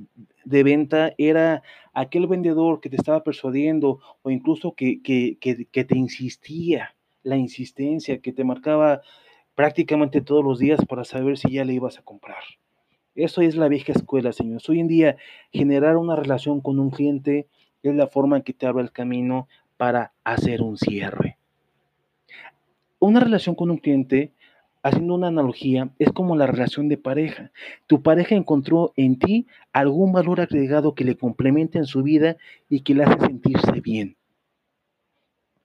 de 0.45 0.63
venta 0.63 1.15
era 1.17 1.63
aquel 1.95 2.27
vendedor 2.27 2.81
que 2.81 2.91
te 2.91 2.97
estaba 2.97 3.25
persuadiendo 3.25 4.01
o 4.23 4.31
incluso 4.31 4.75
que, 4.75 5.01
que, 5.03 5.39
que 5.39 5.85
te 5.85 5.97
insistía, 5.97 6.95
la 7.23 7.37
insistencia, 7.37 8.21
que 8.21 8.33
te 8.33 8.45
marcaba 8.45 9.01
prácticamente 9.55 10.21
todos 10.21 10.45
los 10.45 10.59
días 10.59 10.85
para 10.87 11.05
saber 11.05 11.39
si 11.39 11.51
ya 11.53 11.65
le 11.65 11.73
ibas 11.73 11.99
a 11.99 12.03
comprar. 12.03 12.45
Eso 13.17 13.41
es 13.41 13.57
la 13.57 13.69
vieja 13.69 13.93
escuela, 13.93 14.31
señores. 14.31 14.69
Hoy 14.69 14.79
en 14.79 14.89
día, 14.89 15.17
generar 15.51 15.97
una 15.97 16.17
relación 16.17 16.61
con 16.61 16.79
un 16.79 16.91
cliente 16.91 17.49
es 17.83 17.95
la 17.95 18.09
forma 18.09 18.37
en 18.37 18.43
que 18.43 18.53
te 18.53 18.67
abre 18.67 18.83
el 18.83 18.93
camino 18.93 19.49
para 19.79 20.13
hacer 20.23 20.61
un 20.61 20.77
cierre. 20.77 21.39
Una 22.99 23.21
relación 23.21 23.55
con 23.55 23.71
un 23.71 23.79
cliente, 23.79 24.33
haciendo 24.83 25.15
una 25.15 25.29
analogía, 25.29 25.89
es 25.99 26.13
como 26.13 26.37
la 26.37 26.47
relación 26.47 26.89
de 26.89 26.99
pareja. 26.99 27.53
Tu 27.87 28.03
pareja 28.03 28.35
encontró 28.35 28.93
en 28.97 29.19
ti 29.19 29.47
algún 29.73 30.13
valor 30.13 30.43
agregado 30.43 30.95
que 30.95 31.05
le 31.05 31.17
complemente 31.17 31.79
en 31.79 31.87
su 31.87 32.03
vida 32.03 32.37
y 32.69 32.81
que 32.81 32.95
le 32.95 33.05
hace 33.05 33.27
sentirse 33.27 33.81
bien. 33.81 34.17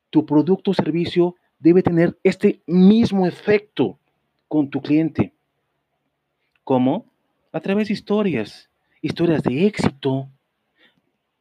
Tu 0.10 0.26
producto 0.26 0.72
o 0.72 0.74
servicio 0.74 1.36
debe 1.60 1.84
tener 1.84 2.18
este 2.24 2.62
mismo 2.66 3.28
efecto 3.28 4.00
con 4.48 4.70
tu 4.70 4.82
cliente. 4.82 5.34
¿Cómo? 6.64 7.11
A 7.52 7.60
través 7.60 7.88
de 7.88 7.94
historias, 7.94 8.70
historias 9.02 9.44
de 9.44 9.66
éxito. 9.66 10.30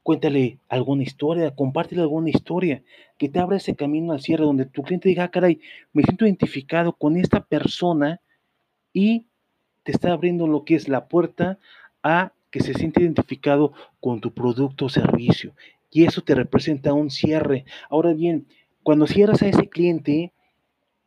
Cuéntale 0.03 0.59
alguna 0.69 1.03
historia, 1.03 1.55
compártele 1.55 2.01
alguna 2.01 2.31
historia 2.31 2.83
que 3.19 3.29
te 3.29 3.39
abra 3.39 3.59
ese 3.59 3.77
camino 3.77 4.13
al 4.13 4.21
cierre 4.21 4.45
donde 4.45 4.65
tu 4.65 4.83
cliente 4.83 5.09
diga, 5.09 5.25
ah, 5.25 5.31
caray, 5.31 5.61
me 5.93 6.03
siento 6.03 6.25
identificado 6.25 6.93
con 6.95 7.17
esta 7.17 7.41
persona 7.41 8.21
y 8.93 9.27
te 9.83 9.93
está 9.93 10.13
abriendo 10.13 10.47
lo 10.47 10.65
que 10.65 10.75
es 10.75 10.89
la 10.89 11.07
puerta 11.07 11.59
a 12.03 12.33
que 12.51 12.61
se 12.61 12.75
siente 12.75 13.03
identificado 13.03 13.73
con 14.01 14.21
tu 14.21 14.33
producto 14.33 14.87
o 14.87 14.89
servicio. 14.89 15.53
Y 15.91 16.05
eso 16.05 16.23
te 16.23 16.35
representa 16.35 16.93
un 16.93 17.11
cierre. 17.11 17.65
Ahora 17.89 18.13
bien, 18.13 18.47
cuando 18.83 19.07
cierras 19.07 19.43
a 19.43 19.49
ese 19.49 19.69
cliente, 19.69 20.33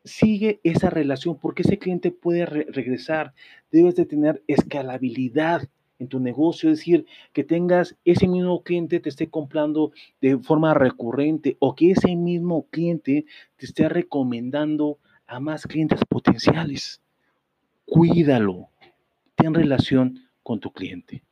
sigue 0.04 0.60
esa 0.64 0.90
relación, 0.90 1.38
porque 1.38 1.64
ese 1.64 1.78
cliente 1.78 2.12
puede 2.12 2.46
regresar. 2.46 3.34
Debes 3.72 3.96
de 3.96 4.06
tener 4.06 4.44
escalabilidad 4.48 5.68
en 6.00 6.08
tu 6.08 6.20
negocio, 6.20 6.70
es 6.70 6.80
decir, 6.80 7.06
que 7.32 7.44
tengas 7.44 7.96
ese 8.04 8.28
mismo 8.28 8.64
cliente 8.64 9.00
te 9.00 9.10
esté 9.10 9.30
comprando 9.30 9.92
de 10.22 10.38
forma 10.38 10.74
recurrente 10.74 11.56
o 11.60 11.76
que 11.76 11.92
ese 11.92 12.16
mismo 12.16 12.68
cliente 12.70 13.26
te 13.58 13.66
esté 13.66 13.88
recomendando 13.90 14.98
a 15.28 15.40
más 15.40 15.66
clientes 15.66 16.02
potenciales. 16.08 17.02
Cuídalo, 17.86 18.70
ten 19.36 19.54
relación 19.54 20.20
con 20.42 20.60
tu 20.60 20.72
cliente. 20.72 21.24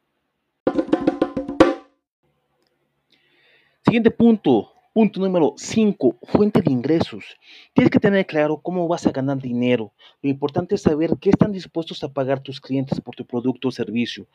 Siguiente 3.84 4.12
punto, 4.12 4.72
punto 4.94 5.22
número 5.22 5.54
5, 5.58 6.18
fuente 6.24 6.62
de 6.62 6.72
ingresos. 6.72 7.38
Tienes 7.74 7.92
que 7.92 8.00
tener 8.00 8.26
claro 8.26 8.58
cómo 8.62 8.88
vas 8.88 9.08
a 9.08 9.12
ganar 9.12 9.38
dinero. 9.38 9.94
Lo 10.22 10.30
importante 10.30 10.76
es 10.76 10.82
saber 10.82 11.12
qué 11.20 11.30
están 11.30 11.54
dispuestos 11.54 12.04
a 12.04 12.12
pagar 12.12 12.42
tus 12.42 12.60
clientes 12.60 13.00
por 13.00 13.16
tu 13.16 13.26
producto 13.26 13.70
o 13.70 13.72
servicio. 13.72 14.28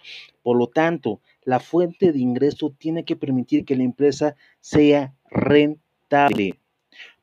Por 0.43 0.57
lo 0.57 0.69
tanto, 0.69 1.21
la 1.45 1.61
fuente 1.61 2.13
de 2.13 2.21
ingreso 2.21 2.73
tiene 2.79 3.05
que 3.05 3.17
permitir 3.17 3.65
que 3.65 3.77
la 3.77 3.85
empresa 3.85 4.35
sea 4.61 5.15
rentable, 5.31 6.59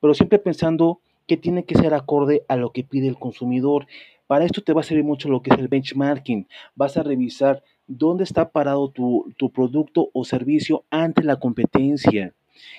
pero 0.00 0.14
siempre 0.14 0.38
pensando 0.38 1.00
que 1.26 1.36
tiene 1.36 1.64
que 1.64 1.76
ser 1.76 1.94
acorde 1.94 2.44
a 2.48 2.56
lo 2.56 2.70
que 2.70 2.84
pide 2.84 3.08
el 3.08 3.18
consumidor. 3.18 3.86
Para 4.26 4.44
esto 4.44 4.62
te 4.62 4.72
va 4.72 4.82
a 4.82 4.84
servir 4.84 5.04
mucho 5.04 5.28
lo 5.28 5.42
que 5.42 5.50
es 5.50 5.58
el 5.58 5.68
benchmarking. 5.68 6.46
Vas 6.74 6.96
a 6.96 7.02
revisar 7.02 7.62
dónde 7.86 8.24
está 8.24 8.50
parado 8.50 8.90
tu, 8.90 9.34
producto 9.52 10.10
o 10.12 10.24
servicio 10.24 10.84
ante 10.90 11.22
la 11.22 11.36
competencia. 11.36 12.34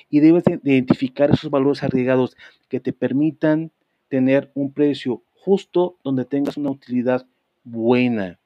Y 0.10 0.20
debes 0.20 0.44
de 0.46 0.60
identificar 0.64 1.32
esos 1.32 1.50
valores 1.50 1.84
agregados 1.84 2.36
que 2.70 2.80
te 2.80 2.94
permitan 2.94 3.72
tener 4.10 4.52
un 4.54 4.72
precio 4.72 5.24
justo 5.34 5.98
donde 6.04 6.26
tengas 6.26 6.58
una 6.58 6.72
utilidad 6.72 7.26
buena. 7.64 8.40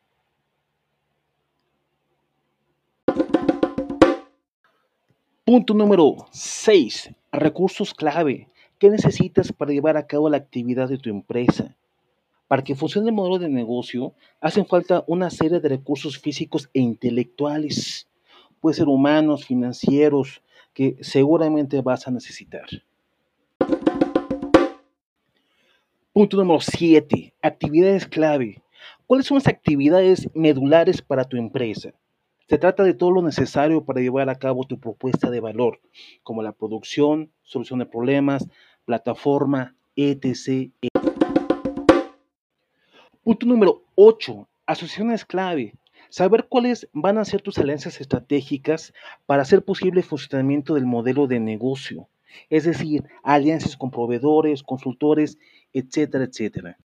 Punto 5.45 5.73
número 5.73 6.27
6. 6.31 7.09
Recursos 7.31 7.93
clave. 7.93 8.49
¿Qué 8.77 8.89
necesitas 8.89 9.51
para 9.51 9.71
llevar 9.71 9.97
a 9.97 10.05
cabo 10.05 10.29
la 10.29 10.37
actividad 10.37 10.87
de 10.87 10.97
tu 10.97 11.09
empresa? 11.09 11.75
Para 12.47 12.63
que 12.63 12.75
funcione 12.75 13.09
el 13.09 13.15
modelo 13.15 13.39
de 13.39 13.49
negocio, 13.49 14.13
hacen 14.41 14.65
falta 14.65 15.03
una 15.07 15.29
serie 15.29 15.59
de 15.59 15.69
recursos 15.69 16.19
físicos 16.19 16.69
e 16.73 16.81
intelectuales. 16.81 18.07
Puede 18.61 18.75
ser 18.75 18.87
humanos, 18.87 19.45
financieros, 19.45 20.41
que 20.73 20.97
seguramente 21.01 21.82
vas 21.82 22.08
a 22.08 22.12
necesitar. 22.12 22.67
Punto 26.13 26.38
número 26.38 26.60
7. 26.60 27.34
Actividades 27.41 28.08
clave. 28.08 28.62
¿Cuáles 29.05 29.25
son 29.25 29.36
las 29.36 29.47
actividades 29.47 30.29
medulares 30.34 31.01
para 31.01 31.23
tu 31.23 31.38
empresa? 31.38 31.93
Se 32.47 32.58
trata 32.58 32.84
de 32.84 32.93
todo 32.93 33.12
lo 33.12 33.21
necesario 33.21 33.86
para 33.86 34.01
llevar 34.01 34.27
a 34.29 34.36
cabo 34.36 34.65
tu 34.65 34.79
propuesta 34.79 35.29
de 35.29 35.39
valor, 35.39 35.79
como 36.23 36.41
la 36.41 36.51
producción, 36.51 37.32
solución 37.43 37.79
de 37.79 37.86
problemas, 37.86 38.47
plataforma, 38.86 39.75
etc. 39.95 40.71
Punto 43.23 43.45
número 43.45 43.84
8. 43.95 44.47
Asociaciones 44.65 45.25
clave. 45.25 45.73
Saber 46.09 46.47
cuáles 46.49 46.89
van 46.91 47.19
a 47.19 47.25
ser 47.25 47.41
tus 47.41 47.59
alianzas 47.59 48.01
estratégicas 48.01 48.93
para 49.27 49.43
hacer 49.43 49.63
posible 49.63 49.99
el 49.99 50.05
funcionamiento 50.05 50.73
del 50.73 50.85
modelo 50.85 51.27
de 51.27 51.39
negocio. 51.39 52.09
Es 52.49 52.63
decir, 52.63 53.03
alianzas 53.23 53.77
con 53.77 53.91
proveedores, 53.91 54.63
consultores, 54.63 55.37
etcétera, 55.71 56.23
etcétera. 56.23 56.77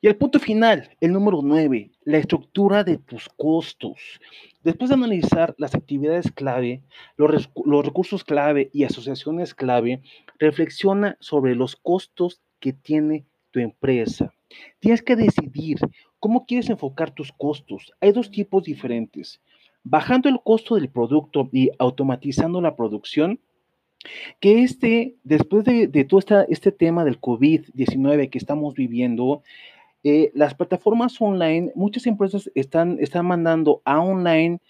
Y 0.00 0.06
el 0.06 0.16
punto 0.16 0.38
final, 0.38 0.90
el 1.00 1.12
número 1.12 1.40
9, 1.42 1.90
la 2.04 2.18
estructura 2.18 2.84
de 2.84 2.98
tus 2.98 3.28
costos. 3.30 4.20
Después 4.62 4.90
de 4.90 4.94
analizar 4.94 5.54
las 5.58 5.74
actividades 5.74 6.30
clave, 6.30 6.82
los, 7.16 7.50
los, 7.64 7.84
recursos 7.84 8.22
clave 8.22 8.70
y 8.72 8.84
asociaciones 8.84 9.54
clave, 9.54 10.02
reflexiona 10.38 11.16
sobre 11.20 11.54
los 11.54 11.74
costos 11.74 12.42
que 12.60 12.72
tiene 12.72 13.24
tu 13.50 13.60
empresa. 13.60 14.34
Tienes 14.78 15.02
que 15.02 15.16
decidir 15.16 15.78
cómo 16.24 16.46
quieres 16.46 16.70
enfocar 16.70 17.10
tus 17.10 17.32
costos. 17.32 17.92
Hay 18.00 18.12
dos 18.12 18.30
tipos 18.30 18.64
diferentes. 18.64 19.42
Bajando 19.82 20.30
el 20.30 20.40
costo 20.42 20.76
del 20.76 20.88
producto 20.88 21.50
y 21.52 21.68
automatizando 21.78 22.62
la 22.62 22.76
producción, 22.76 23.40
que 24.40 24.62
este, 24.62 25.16
después 25.22 25.64
de, 25.66 25.86
todo 26.08 26.22
este 26.48 26.72
tema 26.72 27.04
del 27.04 27.20
COVID-19 27.20 28.30
que 28.30 28.38
estamos 28.38 28.72
viviendo, 28.72 29.42
eh, 30.02 30.30
las 30.32 30.54
plataformas 30.54 31.20
online, 31.20 31.72
muchas 31.74 32.06
empresas 32.06 32.50
están, 32.54 32.96
están 33.00 33.26
mandando 33.26 33.82
a 33.84 34.00
online 34.00 34.60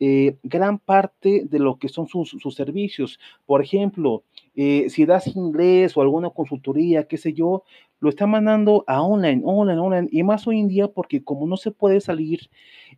eh, 0.00 0.36
gran 0.42 0.78
parte 0.78 1.44
de 1.48 1.58
lo 1.58 1.78
que 1.78 1.88
son 1.88 2.08
sus, 2.08 2.36
servicios. 2.54 3.18
Por 3.46 3.62
ejemplo, 3.62 4.24
eh, 4.54 4.86
si 4.90 5.06
das 5.06 5.26
inglés 5.28 5.96
o 5.96 6.02
alguna 6.02 6.30
consultoría, 6.30 7.06
qué 7.06 7.16
sé 7.16 7.32
yo, 7.32 7.62
lo 8.00 8.10
está 8.10 8.26
mandando 8.26 8.84
a 8.86 9.02
online, 9.02 9.42
online, 9.44 9.80
online, 9.80 10.08
y 10.10 10.22
más 10.22 10.46
hoy 10.46 10.60
en 10.60 10.68
día 10.68 10.88
porque 10.88 11.24
como 11.24 11.46
no 11.46 11.56
se 11.56 11.70
puede 11.70 12.00
salir, 12.00 12.50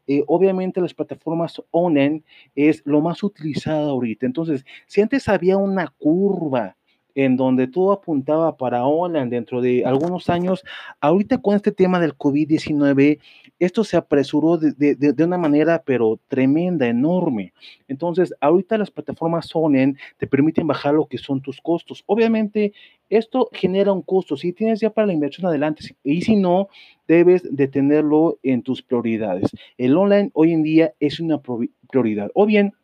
eh, 0.06 0.24
obviamente 0.26 0.80
las 0.80 0.94
plataformas 0.94 1.62
online 1.70 2.24
es 2.54 2.82
lo 2.84 3.00
más 3.00 3.22
utilizado 3.22 3.90
ahorita. 3.90 4.26
Entonces, 4.26 4.64
si 4.86 5.00
antes 5.00 5.28
había 5.28 5.58
una 5.58 5.88
curva 5.98 6.75
en 7.16 7.36
donde 7.36 7.66
todo 7.66 7.92
apuntaba 7.92 8.56
para 8.58 8.84
online 8.84 9.28
dentro 9.28 9.62
de 9.62 9.84
algunos 9.86 10.28
años, 10.28 10.62
ahorita 11.00 11.38
con 11.38 11.56
este 11.56 11.72
tema 11.72 11.98
del 11.98 12.16
COVID-19, 12.16 13.18
esto 13.58 13.84
se 13.84 13.96
apresuró 13.96 14.58
de, 14.58 15.14
una 15.24 15.38
manera, 15.38 15.82
pero 15.84 16.20
tremenda, 16.28 16.86
enorme. 16.86 17.54
Entonces, 17.88 18.34
ahorita 18.40 18.76
las 18.76 18.90
plataformas 18.90 19.48
online 19.54 19.96
te 20.18 20.26
permiten 20.26 20.66
bajar 20.66 20.92
lo 20.92 21.06
que 21.06 21.16
son 21.16 21.40
tus 21.40 21.58
costos. 21.62 22.04
Obviamente, 22.04 22.74
esto 23.08 23.48
genera 23.50 23.92
un 23.92 24.02
costo. 24.02 24.36
Si 24.36 24.52
tienes 24.52 24.80
ya 24.80 24.90
para 24.90 25.06
la 25.06 25.14
inversión 25.14 25.46
adelante, 25.46 25.96
y 26.04 26.20
si 26.20 26.36
no, 26.36 26.68
debes 27.08 27.42
de 27.50 27.66
tenerlo 27.66 28.38
en 28.42 28.62
tus 28.62 28.82
prioridades. 28.82 29.50
El 29.78 29.96
online 29.96 30.30
hoy 30.34 30.52
en 30.52 30.62
día 30.62 30.92
es 31.00 31.18
una 31.18 31.40
prioridad. 31.88 32.30
O 32.34 32.44
bien, 32.44 32.74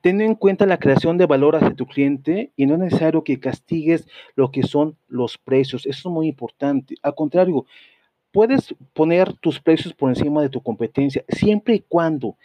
Ten 0.00 0.20
en 0.20 0.34
cuenta 0.34 0.66
la 0.66 0.78
creación 0.78 1.18
de 1.18 1.26
valor 1.26 1.56
hacia 1.56 1.74
tu 1.74 1.86
cliente 1.86 2.52
y 2.56 2.66
no 2.66 2.74
es 2.74 2.80
necesario 2.80 3.24
que 3.24 3.40
castigues 3.40 4.06
lo 4.36 4.50
que 4.50 4.62
son 4.62 4.96
los 5.08 5.38
precios. 5.38 5.86
Eso 5.86 6.08
es 6.08 6.12
muy 6.12 6.28
importante. 6.28 6.94
Al 7.02 7.14
contrario, 7.14 7.66
puedes 8.32 8.74
poner 8.92 9.32
tus 9.34 9.60
precios 9.60 9.94
por 9.94 10.10
encima 10.10 10.42
de 10.42 10.48
tu 10.48 10.62
competencia 10.62 11.24
siempre 11.28 11.76
y 11.76 11.80
cuando 11.80 12.36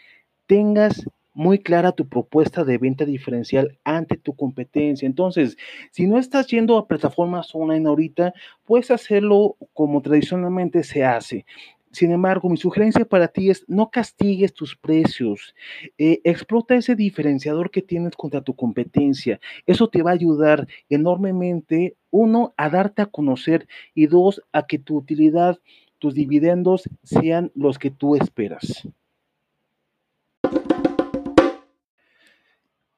tengas 0.46 1.06
muy 1.34 1.60
clara 1.60 1.94
tu 1.94 2.08
propuesta 2.08 2.66
de 2.66 2.78
venta 2.78 3.06
diferencial 3.06 3.80
ante 3.84 4.18
tu 4.18 4.36
competencia. 4.36 5.06
Entonces, 5.06 5.58
si 5.92 6.06
no 6.06 6.18
estás 6.18 6.48
yendo 6.48 6.78
a 6.78 6.88
plataformas 6.88 7.54
online 7.54 7.88
ahorita, 7.88 8.34
puedes 8.66 8.92
hacerlo 8.92 9.56
como 9.74 10.02
tradicionalmente 10.02 10.84
se 10.84 11.06
hace. 11.06 11.46
Sin 11.92 12.12
embargo, 12.12 12.50
mi 12.50 12.58
sugerencia 12.58 13.04
para 13.06 13.28
ti 13.28 13.50
es 13.50 13.66
no 13.68 13.90
castigues 13.90 14.54
tus 14.54 14.76
precios, 14.76 15.56
eh, 15.98 16.22
explota 16.24 16.76
ese 16.76 16.96
diferenciador 16.96 17.72
que 17.72 17.82
tienes 17.82 18.16
contra 18.16 18.42
tu 18.42 18.56
competencia. 18.56 19.40
Eso 19.66 19.90
te 19.90 20.04
va 20.04 20.12
a 20.12 20.14
ayudar 20.14 20.68
enormemente, 20.90 21.96
uno, 22.12 22.54
a 22.58 22.70
darte 22.70 23.02
a 23.02 23.08
conocer 23.08 23.68
y 23.96 24.06
dos, 24.06 24.42
a 24.52 24.68
que 24.68 24.78
tu 24.78 24.98
utilidad, 24.98 25.60
tus 25.98 26.14
dividendos 26.14 26.90
sean 27.04 27.52
los 27.56 27.80
que 27.80 27.92
tú 27.92 28.16
esperas. 28.16 28.88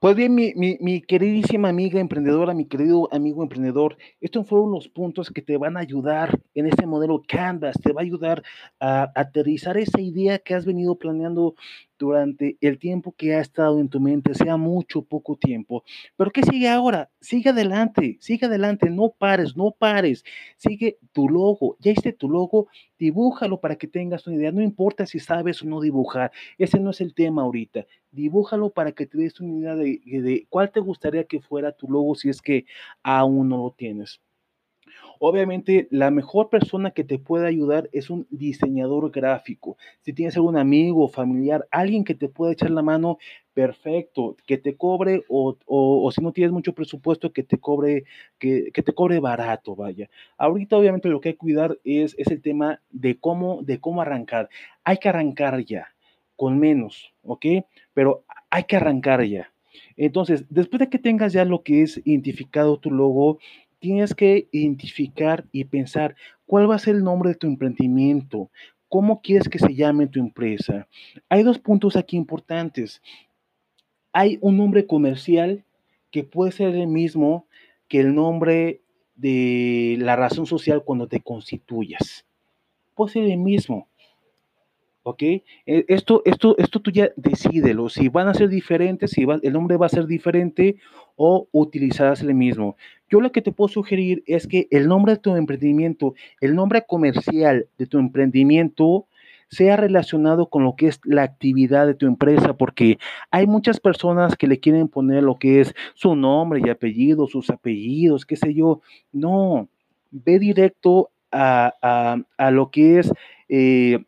Pues 0.02 0.16
bien, 0.16 0.34
mi, 0.34 1.02
queridísima 1.04 1.70
amiga 1.70 2.00
emprendedora, 2.00 2.56
mi 2.56 2.66
querido 2.66 3.08
amigo 3.14 3.44
emprendedor, 3.44 4.00
estos 4.20 4.48
fueron 4.48 4.72
los 4.72 4.88
puntos 4.90 5.30
que 5.30 5.44
te 5.44 5.58
van 5.58 5.78
a 5.78 5.82
ayudar 5.82 6.40
en 6.56 6.66
este 6.66 6.88
modelo 6.88 7.22
Canvas, 7.28 7.76
te 7.80 7.94
va 7.94 8.02
a 8.02 8.04
ayudar 8.04 8.42
a 8.80 9.12
aterrizar 9.14 9.78
esa 9.78 10.02
idea 10.02 10.40
que 10.40 10.56
has 10.56 10.66
venido 10.66 10.96
planeando 10.98 11.54
durante 12.06 12.58
el 12.62 12.80
tiempo 12.80 13.14
que 13.16 13.36
ha 13.36 13.40
estado 13.40 13.80
en 13.80 13.88
tu 13.88 14.00
mente, 14.00 14.34
sea 14.34 14.58
mucho 14.58 15.00
o 15.00 15.06
poco 15.06 15.38
tiempo. 15.38 15.84
Pero 16.18 16.32
¿qué 16.32 16.42
sigue 16.42 16.68
ahora? 16.68 17.12
Sigue 17.20 17.52
adelante, 17.52 18.18
sigue 18.20 18.48
adelante, 18.48 18.90
no 18.90 19.10
pares, 19.10 19.56
no 19.56 19.72
pares. 19.72 20.24
Sigue 20.58 20.98
tu 21.12 21.30
logo, 21.30 21.78
ya 21.80 21.92
hiciste 21.92 22.14
tu 22.14 22.28
logo, 22.28 22.68
dibújalo 22.98 23.60
para 23.60 23.76
que 23.76 23.88
tengas 23.88 24.26
una 24.26 24.38
idea. 24.38 24.52
No 24.52 24.62
importa 24.64 25.06
si 25.06 25.20
sabes 25.20 25.62
o 25.62 25.68
no 25.68 25.80
dibujar, 25.80 26.32
ese 26.58 26.80
no 26.80 26.90
es 26.90 27.02
el 27.02 27.14
tema 27.14 27.44
ahorita. 27.44 27.86
Dibújalo 28.12 28.72
para 28.72 28.94
que 28.94 29.06
te 29.06 29.20
des 29.20 29.40
una 29.40 29.60
idea 29.60 29.76
de, 29.76 30.02
de 30.04 30.48
cuál 30.50 30.72
te 30.72 30.80
gustaría 30.80 31.26
que 31.26 31.40
fuera 31.40 31.72
tu 31.72 31.88
logo 31.88 32.16
si 32.16 32.30
es 32.30 32.42
que 32.42 32.66
aún 33.04 33.50
no 33.50 33.58
lo 33.58 33.72
tienes. 33.72 34.22
Obviamente, 35.24 35.88
la 35.92 36.10
mejor 36.10 36.50
persona 36.50 36.90
que 36.90 37.04
te 37.04 37.20
puede 37.20 37.48
ayudar 37.48 37.88
es 37.94 38.10
un 38.10 38.26
diseñador 38.32 39.12
gráfico. 39.12 39.78
Si 40.00 40.14
tienes 40.14 40.36
algún 40.36 40.58
amigo 40.58 41.04
o 41.04 41.08
familiar, 41.08 41.68
alguien 41.70 42.04
que 42.04 42.16
te 42.16 42.28
pueda 42.28 42.54
echar 42.54 42.72
la 42.72 42.82
mano, 42.82 43.20
perfecto, 43.54 44.36
que 44.48 44.58
te 44.58 44.76
cobre 44.76 45.22
o, 45.30 46.10
si 46.12 46.22
no 46.24 46.32
tienes 46.32 46.52
mucho 46.52 46.74
presupuesto, 46.74 47.34
que 47.34 47.44
te 47.44 47.60
cobre, 47.60 48.06
que, 48.40 48.72
te 48.72 48.94
cobre 48.94 49.20
barato, 49.20 49.76
vaya. 49.76 50.10
Ahorita, 50.40 50.76
obviamente, 50.76 51.08
lo 51.08 51.22
que 51.22 51.30
hay 51.30 51.34
que 51.36 51.38
cuidar 51.38 51.78
es, 51.84 52.16
es 52.18 52.32
el 52.32 52.42
tema 52.42 52.82
de 52.90 53.20
cómo, 53.20 53.62
de 53.62 53.80
cómo 53.80 54.02
arrancar. 54.02 54.50
Hay 54.84 54.98
que 54.98 55.10
arrancar 55.10 55.64
ya, 55.64 55.94
con 56.36 56.58
menos, 56.58 57.14
¿ok? 57.22 57.46
Pero 57.94 58.24
hay 58.50 58.64
que 58.64 58.78
arrancar 58.78 59.24
ya. 59.24 59.52
Entonces, 59.98 60.46
después 60.50 60.80
de 60.80 60.90
que 60.90 61.00
tengas 61.00 61.34
ya 61.34 61.46
lo 61.46 61.64
que 61.64 61.84
es 61.84 62.02
identificado 62.06 62.80
tu 62.80 62.92
logo, 62.92 63.40
tienes 63.82 64.14
que 64.14 64.48
identificar 64.52 65.44
y 65.52 65.66
pensar 65.66 66.16
cuál 66.46 66.70
va 66.70 66.76
a 66.76 66.80
ser 66.80 66.96
el 66.96 67.04
nombre 67.04 67.32
de 67.32 67.36
tu 67.36 67.48
emprendimiento, 67.48 68.50
cómo 68.88 69.22
quieres 69.22 69.50
que 69.50 69.60
se 69.60 69.74
llame 69.74 70.08
tu 70.08 70.20
empresa. 70.20 70.88
Hay 71.28 71.44
dos 71.44 71.60
puntos 71.60 71.98
aquí 71.98 72.16
importantes. 72.16 73.02
hay 74.14 74.38
un 74.42 74.58
nombre 74.58 74.86
comercial 74.86 75.64
que 76.12 76.24
puede 76.24 76.52
ser 76.52 76.76
el 76.76 76.88
mismo 76.88 77.48
que 77.88 78.02
el 78.02 78.14
nombre 78.14 78.82
de 79.16 79.98
la 80.00 80.16
razón 80.16 80.46
social 80.46 80.84
cuando 80.84 81.08
te 81.08 81.22
constituyas. 81.22 82.26
Puede 82.96 83.14
ser 83.14 83.24
el 83.24 83.38
mismo. 83.38 83.88
¿Ok? 85.04 85.24
E, 85.24 85.44
esto, 85.88 86.22
esto, 86.26 86.58
esto 86.58 86.80
tú 86.80 86.92
ya 86.92 87.10
decídelo, 87.16 87.90
si 87.90 88.08
van 88.10 88.28
a 88.28 88.34
ser 88.34 88.50
diferentes, 88.50 89.12
si 89.12 89.26
el 89.42 89.54
nombre 89.54 89.78
va 89.78 89.88
a 89.88 89.90
ser 89.90 90.06
diferente 90.06 90.78
o 91.16 91.48
utilizarás 91.52 92.22
el 92.22 92.34
mismo. 92.34 92.76
Yo 93.12 93.20
lo 93.20 93.34
que 93.34 93.42
te 93.42 93.52
puedo 93.52 93.68
sugerir 93.68 94.24
es 94.26 94.48
que 94.48 94.68
el 94.72 94.88
nombre 94.88 95.14
de 95.14 95.20
tu 95.20 95.36
emprendimiento, 95.36 96.16
el 96.40 96.56
nombre 96.56 96.86
comercial 96.88 97.68
de 97.78 97.86
tu 97.86 98.00
emprendimiento, 98.00 99.06
sea 99.50 99.76
relacionado 99.76 100.50
con 100.50 100.64
lo 100.64 100.78
que 100.78 100.88
es 100.88 101.02
la 101.04 101.24
actividad 101.24 101.86
de 101.86 101.94
tu 101.94 102.08
empresa, 102.08 102.54
porque 102.54 103.00
hay 103.30 103.48
muchas 103.48 103.82
personas 103.82 104.38
que 104.38 104.48
le 104.48 104.62
quieren 104.62 104.88
poner 104.88 105.24
lo 105.24 105.38
que 105.38 105.60
es 105.60 105.76
su 105.94 106.16
nombre 106.16 106.62
y 106.64 106.70
apellido, 106.70 107.28
sus 107.28 107.50
apellidos, 107.50 108.26
qué 108.26 108.38
sé 108.38 108.54
yo. 108.54 108.80
No, 109.12 109.68
ve 110.10 110.40
directo 110.40 111.12
a, 111.32 112.24
lo 112.52 112.72
que 112.72 113.00
es... 113.00 113.12
Eh, 113.50 114.00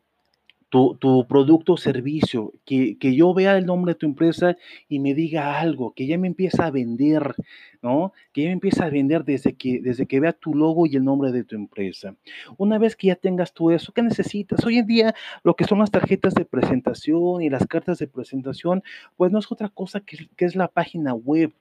tu, 0.74 1.26
producto 1.30 1.74
o 1.74 1.78
servicio, 1.78 2.52
que, 2.66 2.98
yo 3.00 3.32
vea 3.34 3.58
el 3.58 3.68
nombre 3.68 3.94
de 3.94 4.00
tu 4.00 4.08
empresa 4.08 4.58
y 4.90 4.98
me 4.98 5.14
diga 5.14 5.60
algo, 5.60 5.94
que 5.94 6.08
ya 6.08 6.18
me 6.18 6.28
empieza 6.28 6.66
a 6.66 6.72
vender, 6.72 7.36
¿no? 7.84 8.12
Que 8.32 8.42
ya 8.42 8.48
me 8.48 8.54
empieza 8.54 8.86
a 8.86 8.90
vender 8.90 9.24
desde 9.24 9.54
que, 9.54 9.80
desde 9.82 10.08
que 10.08 10.20
vea 10.20 10.34
tu 10.34 10.56
logo 10.56 10.88
y 10.88 10.96
el 10.96 11.04
nombre 11.04 11.32
de 11.32 11.44
tu 11.44 11.56
empresa. 11.56 12.16
Una 12.58 12.80
vez 12.80 12.96
que 12.96 13.08
ya 13.08 13.16
tengas 13.16 13.54
tú 13.54 13.70
eso, 13.70 13.92
¿qué 13.94 14.02
necesitas? 14.02 14.66
Hoy 14.66 14.80
en 14.80 14.88
día 14.88 15.16
lo 15.44 15.56
que 15.56 15.66
son 15.66 15.78
las 15.78 15.92
tarjetas 15.92 16.34
de 16.34 16.46
presentación 16.46 17.44
y 17.44 17.52
las 17.52 17.68
cartas 17.68 18.00
de 18.00 18.08
presentación, 18.08 18.82
pues 19.16 19.32
no 19.32 19.38
es 19.38 19.52
otra 19.52 19.70
cosa 19.70 20.00
que, 20.00 20.28
que 20.36 20.46
es 20.46 20.56
la 20.56 20.70
página 20.70 21.14
web. 21.14 21.54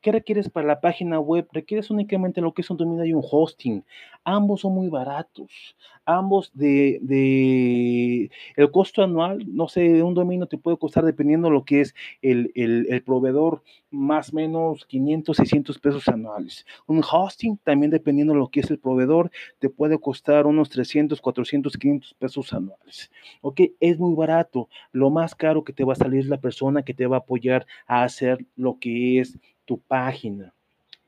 ¿Qué 0.00 0.12
requieres 0.12 0.48
para 0.48 0.66
la 0.66 0.80
página 0.80 1.18
web? 1.18 1.48
Requieres 1.52 1.90
únicamente 1.90 2.40
lo 2.40 2.54
que 2.54 2.62
es 2.62 2.70
un 2.70 2.76
dominio 2.76 3.04
y 3.04 3.12
un 3.12 3.24
hosting. 3.28 3.84
Ambos 4.22 4.60
son 4.60 4.72
muy 4.74 4.88
baratos. 4.88 5.76
Ambos 6.04 6.52
de, 6.54 7.00
de 7.02 8.30
el 8.54 8.70
costo 8.70 9.02
anual, 9.02 9.44
no 9.48 9.66
sé, 9.66 10.02
un 10.04 10.14
dominio 10.14 10.46
te 10.46 10.58
puede 10.58 10.76
costar 10.76 11.04
dependiendo 11.04 11.48
de 11.48 11.54
lo 11.54 11.64
que 11.64 11.80
es 11.80 11.94
el, 12.22 12.52
el, 12.54 13.02
proveedor, 13.02 13.64
más 13.90 14.32
o 14.32 14.36
menos 14.36 14.86
500, 14.86 15.36
600 15.36 15.78
pesos 15.80 16.06
anuales. 16.06 16.64
Un 16.86 17.02
hosting 17.02 17.58
también 17.64 17.90
dependiendo 17.90 18.32
de 18.32 18.38
lo 18.38 18.48
que 18.48 18.60
es 18.60 18.70
el 18.70 18.78
proveedor, 18.78 19.32
te 19.58 19.68
puede 19.70 19.98
costar 19.98 20.46
unos 20.46 20.70
300, 20.70 21.20
400, 21.20 21.76
500 21.76 22.14
pesos 22.14 22.52
anuales. 22.52 23.10
Ok, 23.40 23.62
es 23.80 23.98
muy 23.98 24.14
barato. 24.14 24.68
Lo 24.92 25.10
más 25.10 25.34
caro 25.34 25.64
que 25.64 25.72
te 25.72 25.84
va 25.84 25.94
a 25.94 25.96
salir 25.96 26.20
es 26.20 26.28
la 26.28 26.40
persona 26.40 26.82
que 26.82 26.94
te 26.94 27.08
va 27.08 27.16
a 27.16 27.20
apoyar 27.20 27.66
a 27.88 28.04
hacer 28.04 28.46
lo 28.54 28.78
que 28.78 29.18
es 29.18 29.36
tu 29.66 29.78
página. 29.78 30.54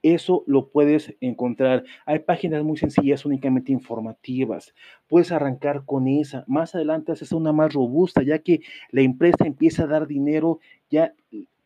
Eso 0.03 0.45
lo 0.47 0.69
puedes 0.69 1.15
encontrar. 1.21 1.85
Hay 2.07 2.21
páginas 2.21 2.63
muy 2.63 2.77
sencillas, 2.77 3.25
únicamente 3.25 3.73
informativas. 3.73 4.75
Puedes 5.09 5.33
arrancar 5.33 5.85
con 5.85 6.07
esa. 6.07 6.45
Más 6.47 6.75
adelante 6.75 7.13
haces 7.13 7.33
una 7.33 7.53
más 7.53 7.73
robusta, 7.73 8.23
ya 8.23 8.39
que 8.39 8.61
la 8.91 9.01
empresa 9.01 9.45
empieza 9.45 9.85
a 9.85 9.89
dar 9.89 10.07
dinero, 10.07 10.61
ya 10.89 11.15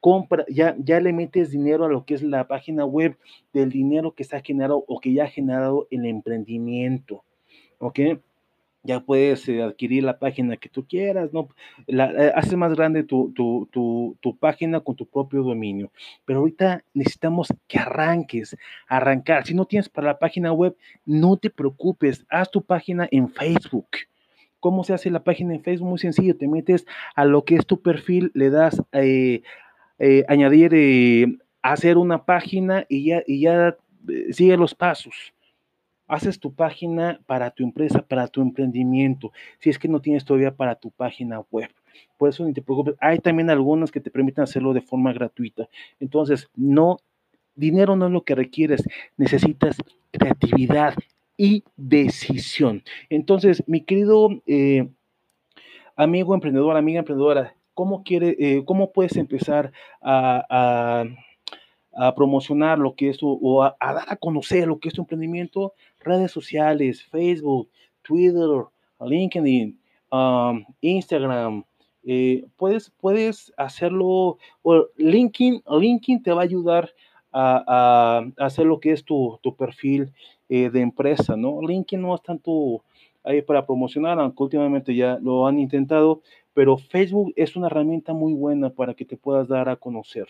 compra, 0.00 0.46
ya, 0.48 0.74
ya 0.78 1.00
le 1.00 1.12
metes 1.12 1.50
dinero 1.50 1.84
a 1.84 1.88
lo 1.88 2.04
que 2.04 2.14
es 2.14 2.22
la 2.22 2.48
página 2.48 2.84
web 2.86 3.18
del 3.52 3.70
dinero 3.70 4.14
que 4.14 4.22
está 4.22 4.40
generado 4.40 4.84
o 4.88 4.98
que 4.98 5.12
ya 5.12 5.24
ha 5.24 5.28
generado 5.28 5.86
el 5.90 6.06
emprendimiento. 6.06 7.24
¿Ok? 7.78 7.98
Ya 8.84 9.00
puedes 9.00 9.48
eh, 9.48 9.62
adquirir 9.62 10.02
la 10.02 10.18
página 10.18 10.56
que 10.56 10.68
tú 10.68 10.86
quieras, 10.86 11.32
¿no? 11.32 11.48
La, 11.86 12.10
eh, 12.10 12.32
haces 12.34 12.54
más 12.54 12.74
grande 12.74 13.04
tu, 13.04 13.32
tu, 13.32 13.68
tu, 14.20 14.36
página 14.38 14.80
con 14.80 14.96
tu 14.96 15.06
propio 15.06 15.42
dominio. 15.42 15.92
Pero 16.24 16.40
ahorita 16.40 16.84
necesitamos 16.92 17.48
que 17.68 17.78
arranques, 17.78 18.56
arrancar. 18.88 19.46
Si 19.46 19.54
no 19.54 19.66
tienes 19.66 19.88
para 19.88 20.08
la 20.08 20.18
página 20.18 20.52
web, 20.52 20.76
no 21.04 21.36
te 21.36 21.50
preocupes, 21.50 22.26
haz 22.28 22.50
tu 22.50 22.62
página 22.62 23.08
en 23.10 23.28
Facebook. 23.28 23.88
¿Cómo 24.58 24.84
se 24.84 24.94
hace 24.94 25.10
la 25.10 25.24
página 25.24 25.54
en 25.54 25.62
Facebook? 25.62 25.88
Muy 25.88 25.98
sencillo, 25.98 26.36
te 26.36 26.48
metes 26.48 26.86
a 27.14 27.24
lo 27.24 27.44
que 27.44 27.56
es 27.56 27.66
tu 27.66 27.82
perfil, 27.82 28.30
le 28.34 28.50
das 28.50 28.82
eh, 28.92 29.42
añadir, 30.28 31.38
hacer 31.62 31.96
una 31.98 32.24
página 32.24 32.86
y 32.88 33.04
ya, 33.06 33.22
y 33.26 33.40
ya 33.40 33.76
sigue 34.30 34.56
los 34.56 34.74
pasos 34.74 35.32
haces 36.08 36.38
tu 36.38 36.52
página 36.52 37.20
para 37.26 37.50
tu 37.50 37.64
empresa, 37.64 38.02
para 38.02 38.28
tu 38.28 38.42
emprendimiento, 38.42 39.32
si 39.58 39.70
es 39.70 39.78
que 39.78 39.88
no 39.88 40.00
tienes 40.00 40.24
todavía 40.24 40.54
para 40.54 40.74
tu 40.74 40.90
página 40.90 41.40
web. 41.50 41.70
Por 42.18 42.28
eso 42.28 42.44
ni 42.44 42.52
te 42.52 42.62
preocupes. 42.62 42.94
Hay 43.00 43.18
también 43.18 43.50
algunas 43.50 43.90
que 43.90 44.00
te 44.00 44.10
permiten 44.10 44.44
hacerlo 44.44 44.72
de 44.72 44.80
forma 44.80 45.12
gratuita. 45.12 45.68
Entonces, 46.00 46.48
no, 46.56 46.98
dinero 47.54 47.96
no 47.96 48.06
es 48.06 48.12
lo 48.12 48.24
que 48.24 48.34
requieres, 48.34 48.82
necesitas 49.16 49.76
creatividad 50.10 50.94
y 51.36 51.64
decisión. 51.76 52.82
Entonces, 53.08 53.62
mi 53.66 53.80
querido 53.82 54.28
eh, 54.46 54.88
amigo 55.96 56.34
emprendedor, 56.34 56.76
amiga 56.76 56.98
emprendedora, 56.98 57.54
¿cómo, 57.74 58.02
quiere, 58.02 58.36
eh, 58.38 58.64
cómo 58.64 58.92
puedes 58.92 59.16
empezar 59.16 59.72
a 60.00 61.04
a 61.94 62.14
promocionar 62.14 62.78
lo 62.78 62.94
que 62.94 63.10
es 63.10 63.18
o 63.20 63.62
a, 63.62 63.76
dar 63.80 64.04
a 64.08 64.16
conocer 64.16 64.66
lo 64.66 64.78
que 64.78 64.88
es 64.88 64.94
tu 64.94 65.02
emprendimiento, 65.02 65.74
redes 66.04 66.30
sociales, 66.30 67.04
Facebook, 67.04 67.68
Twitter, 68.02 68.64
LinkedIn, 69.00 69.78
um, 70.10 70.64
Instagram. 70.80 71.64
Eh, 72.04 72.44
puedes, 72.56 72.90
puedes 72.90 73.52
hacerlo, 73.56 74.38
o 74.62 74.86
LinkedIn, 74.96 75.62
LinkedIn 75.66 76.22
te 76.22 76.32
va 76.32 76.40
a 76.40 76.44
ayudar 76.44 76.90
a, 77.32 78.24
hacer 78.38 78.66
lo 78.66 78.80
que 78.80 78.92
es 78.92 79.04
tu, 79.04 79.38
perfil 79.56 80.12
eh, 80.48 80.68
de 80.70 80.80
empresa, 80.80 81.36
¿no? 81.36 81.60
LinkedIn 81.62 82.02
no 82.02 82.14
es 82.14 82.22
tanto 82.22 82.82
ahí 83.24 83.42
para 83.42 83.64
promocionar, 83.64 84.18
aunque 84.18 84.42
últimamente 84.42 84.94
ya 84.94 85.18
lo 85.22 85.46
han 85.46 85.58
intentado, 85.58 86.22
pero 86.54 86.76
Facebook 86.76 87.32
es 87.36 87.56
una 87.56 87.68
herramienta 87.68 88.12
muy 88.12 88.34
buena 88.34 88.70
para 88.70 88.94
que 88.94 89.04
te 89.04 89.16
puedas 89.16 89.48
dar 89.48 89.68
a 89.68 89.76
conocer. 89.76 90.26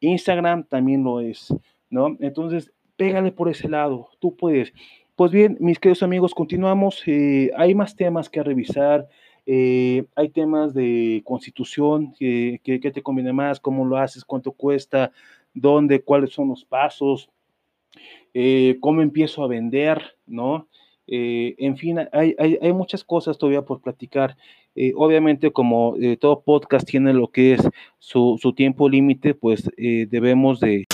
Instagram 0.00 0.64
también 0.64 1.04
lo 1.04 1.20
es, 1.20 1.54
¿no? 1.88 2.16
Entonces, 2.20 2.72
pégale 2.96 3.32
por 3.32 3.48
ese 3.48 3.68
lado, 3.68 4.08
tú 4.18 4.36
puedes. 4.36 4.72
Pues 5.16 5.30
bien, 5.30 5.56
mis 5.60 5.78
queridos 5.78 6.02
amigos, 6.02 6.34
continuamos. 6.34 7.00
Eh, 7.06 7.52
hay 7.56 7.72
más 7.76 7.94
temas 7.94 8.28
que 8.28 8.42
revisar. 8.42 9.08
Eh, 9.46 10.06
hay 10.16 10.30
temas 10.30 10.74
de 10.74 11.22
constitución, 11.24 12.12
que, 12.18 12.60
te 12.64 13.02
conviene 13.02 13.32
más, 13.32 13.60
cómo 13.60 13.84
lo 13.84 13.96
haces, 13.96 14.24
cuánto 14.24 14.50
cuesta, 14.50 15.12
dónde, 15.52 16.02
cuáles 16.02 16.30
son 16.32 16.48
los 16.48 16.64
pasos, 16.64 17.30
eh, 18.32 18.76
cómo 18.80 19.02
empiezo 19.02 19.44
a 19.44 19.48
vender, 19.48 20.16
¿no? 20.26 20.66
en 21.06 21.76
fin, 21.76 21.98
hay, 22.12 22.34
hay, 22.38 22.72
muchas 22.72 23.04
cosas 23.04 23.36
todavía 23.36 23.62
por 23.62 23.82
platicar. 23.82 24.36
Eh, 24.76 24.92
obviamente, 24.96 25.52
como 25.52 25.96
eh, 26.00 26.16
todo 26.16 26.42
podcast 26.42 26.86
tiene 26.88 27.12
lo 27.12 27.28
que 27.30 27.54
es 27.54 27.62
su, 27.98 28.38
tiempo 28.56 28.88
límite, 28.88 29.34
pues 29.34 29.70
eh, 29.76 30.06
debemos 30.10 30.60
de 30.60 30.84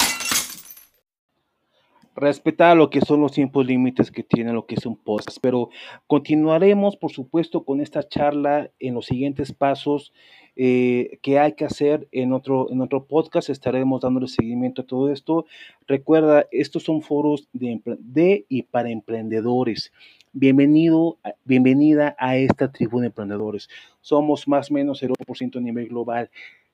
respetar 2.17 2.77
lo 2.77 2.91
que 2.91 3.01
son 3.01 3.21
los 3.21 3.33
tiempos 3.33 3.67
límites 3.67 4.11
que 4.11 4.23
tiene 4.23 4.53
lo 4.53 4.67
que 4.67 4.75
es 4.75 4.87
un 4.87 4.97
podcast. 4.97 5.39
Pero 5.41 5.71
continuaremos, 6.07 6.97
por 6.97 7.13
supuesto, 7.13 7.65
con 7.65 7.81
esta 7.81 8.07
charla 8.09 8.71
en 8.79 8.95
los 8.95 9.07
siguientes 9.07 9.53
pasos 9.53 10.13
que 10.57 11.39
hay 11.39 11.53
que 11.53 11.65
hacer 11.65 12.07
en 12.13 12.33
otro, 12.33 12.71
en 12.71 12.81
otro 12.83 13.07
podcast. 13.07 13.49
Estaremos 13.49 14.03
dándole 14.03 14.29
seguimiento 14.29 14.83
a 14.83 14.87
todo 14.87 15.11
esto. 15.11 15.47
Recuerda, 15.87 16.47
estos 16.51 16.83
son 16.83 17.01
foros 17.01 17.49
de, 17.53 17.81
de 17.99 18.45
y 18.49 18.63
para 18.65 18.91
emprendedores. 18.91 19.93
Bienvenido, 20.33 21.19
bienvenida 21.45 22.15
a 22.19 22.37
esta 22.37 22.71
tribu 22.71 23.01
de 23.01 23.07
emprendedores. 23.07 23.69
Somos 24.01 24.47
más 24.47 24.71
o 24.71 24.75
menos 24.75 25.03
0% 25.03 25.57
a 25.57 25.61
nivel 25.61 25.89
global. 25.89 26.31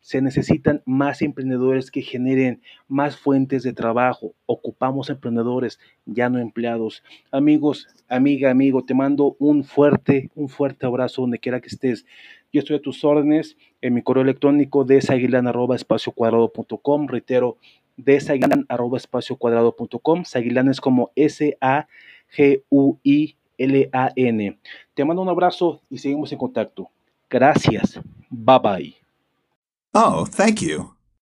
Se 0.07 0.23
necesitan 0.23 0.83
más 0.87 1.21
emprendedores 1.21 1.91
que 1.91 2.01
generen 2.01 2.63
más 2.87 3.17
fuentes 3.17 3.65
de 3.65 3.73
trabajo. 3.73 4.37
Ocupamos 4.47 5.11
emprendedores, 5.11 5.81
ya 6.05 6.31
no 6.31 6.39
empleados. 6.39 7.03
Amigos, 7.33 7.89
amiga, 8.09 8.53
amigo, 8.53 8.85
te 8.85 8.95
mando 8.95 9.35
un 9.41 9.65
fuerte, 9.65 10.31
un 10.37 10.49
fuerte 10.49 10.87
abrazo 10.87 11.23
donde 11.23 11.41
quiera 11.41 11.61
que 11.61 11.67
estés. 11.67 12.07
Yo 12.53 12.61
estoy 12.61 12.77
a 12.77 12.83
tus 12.83 13.03
órdenes 13.05 13.57
en 13.81 13.95
mi 13.95 14.03
correo 14.03 14.23
electrónico 14.23 14.85
de 14.85 14.99
espacio 14.99 16.13
cuadrado.com. 16.13 17.09
Reitero, 17.09 17.57
de 17.97 18.65
arroba 18.69 18.99
espacio 18.99 19.35
cuadrado.com. 19.35 20.23
Saguilán 20.25 20.69
es 20.69 20.81
como 20.81 21.11
S-A-G-U-I 21.17 21.87
L-A-N. 23.59 24.59
Te 24.95 25.05
mando 25.05 25.23
un 25.23 25.29
abrazo 25.31 25.81
y 25.91 25.99
seguimos 25.99 26.31
en 26.31 26.39
contacto. 26.39 26.89
Gracias. 27.29 28.01
Bye 28.31 28.61
bye. 28.63 29.06
Oh, 29.99 30.27
thank 30.27 30.61
you. 30.61 30.96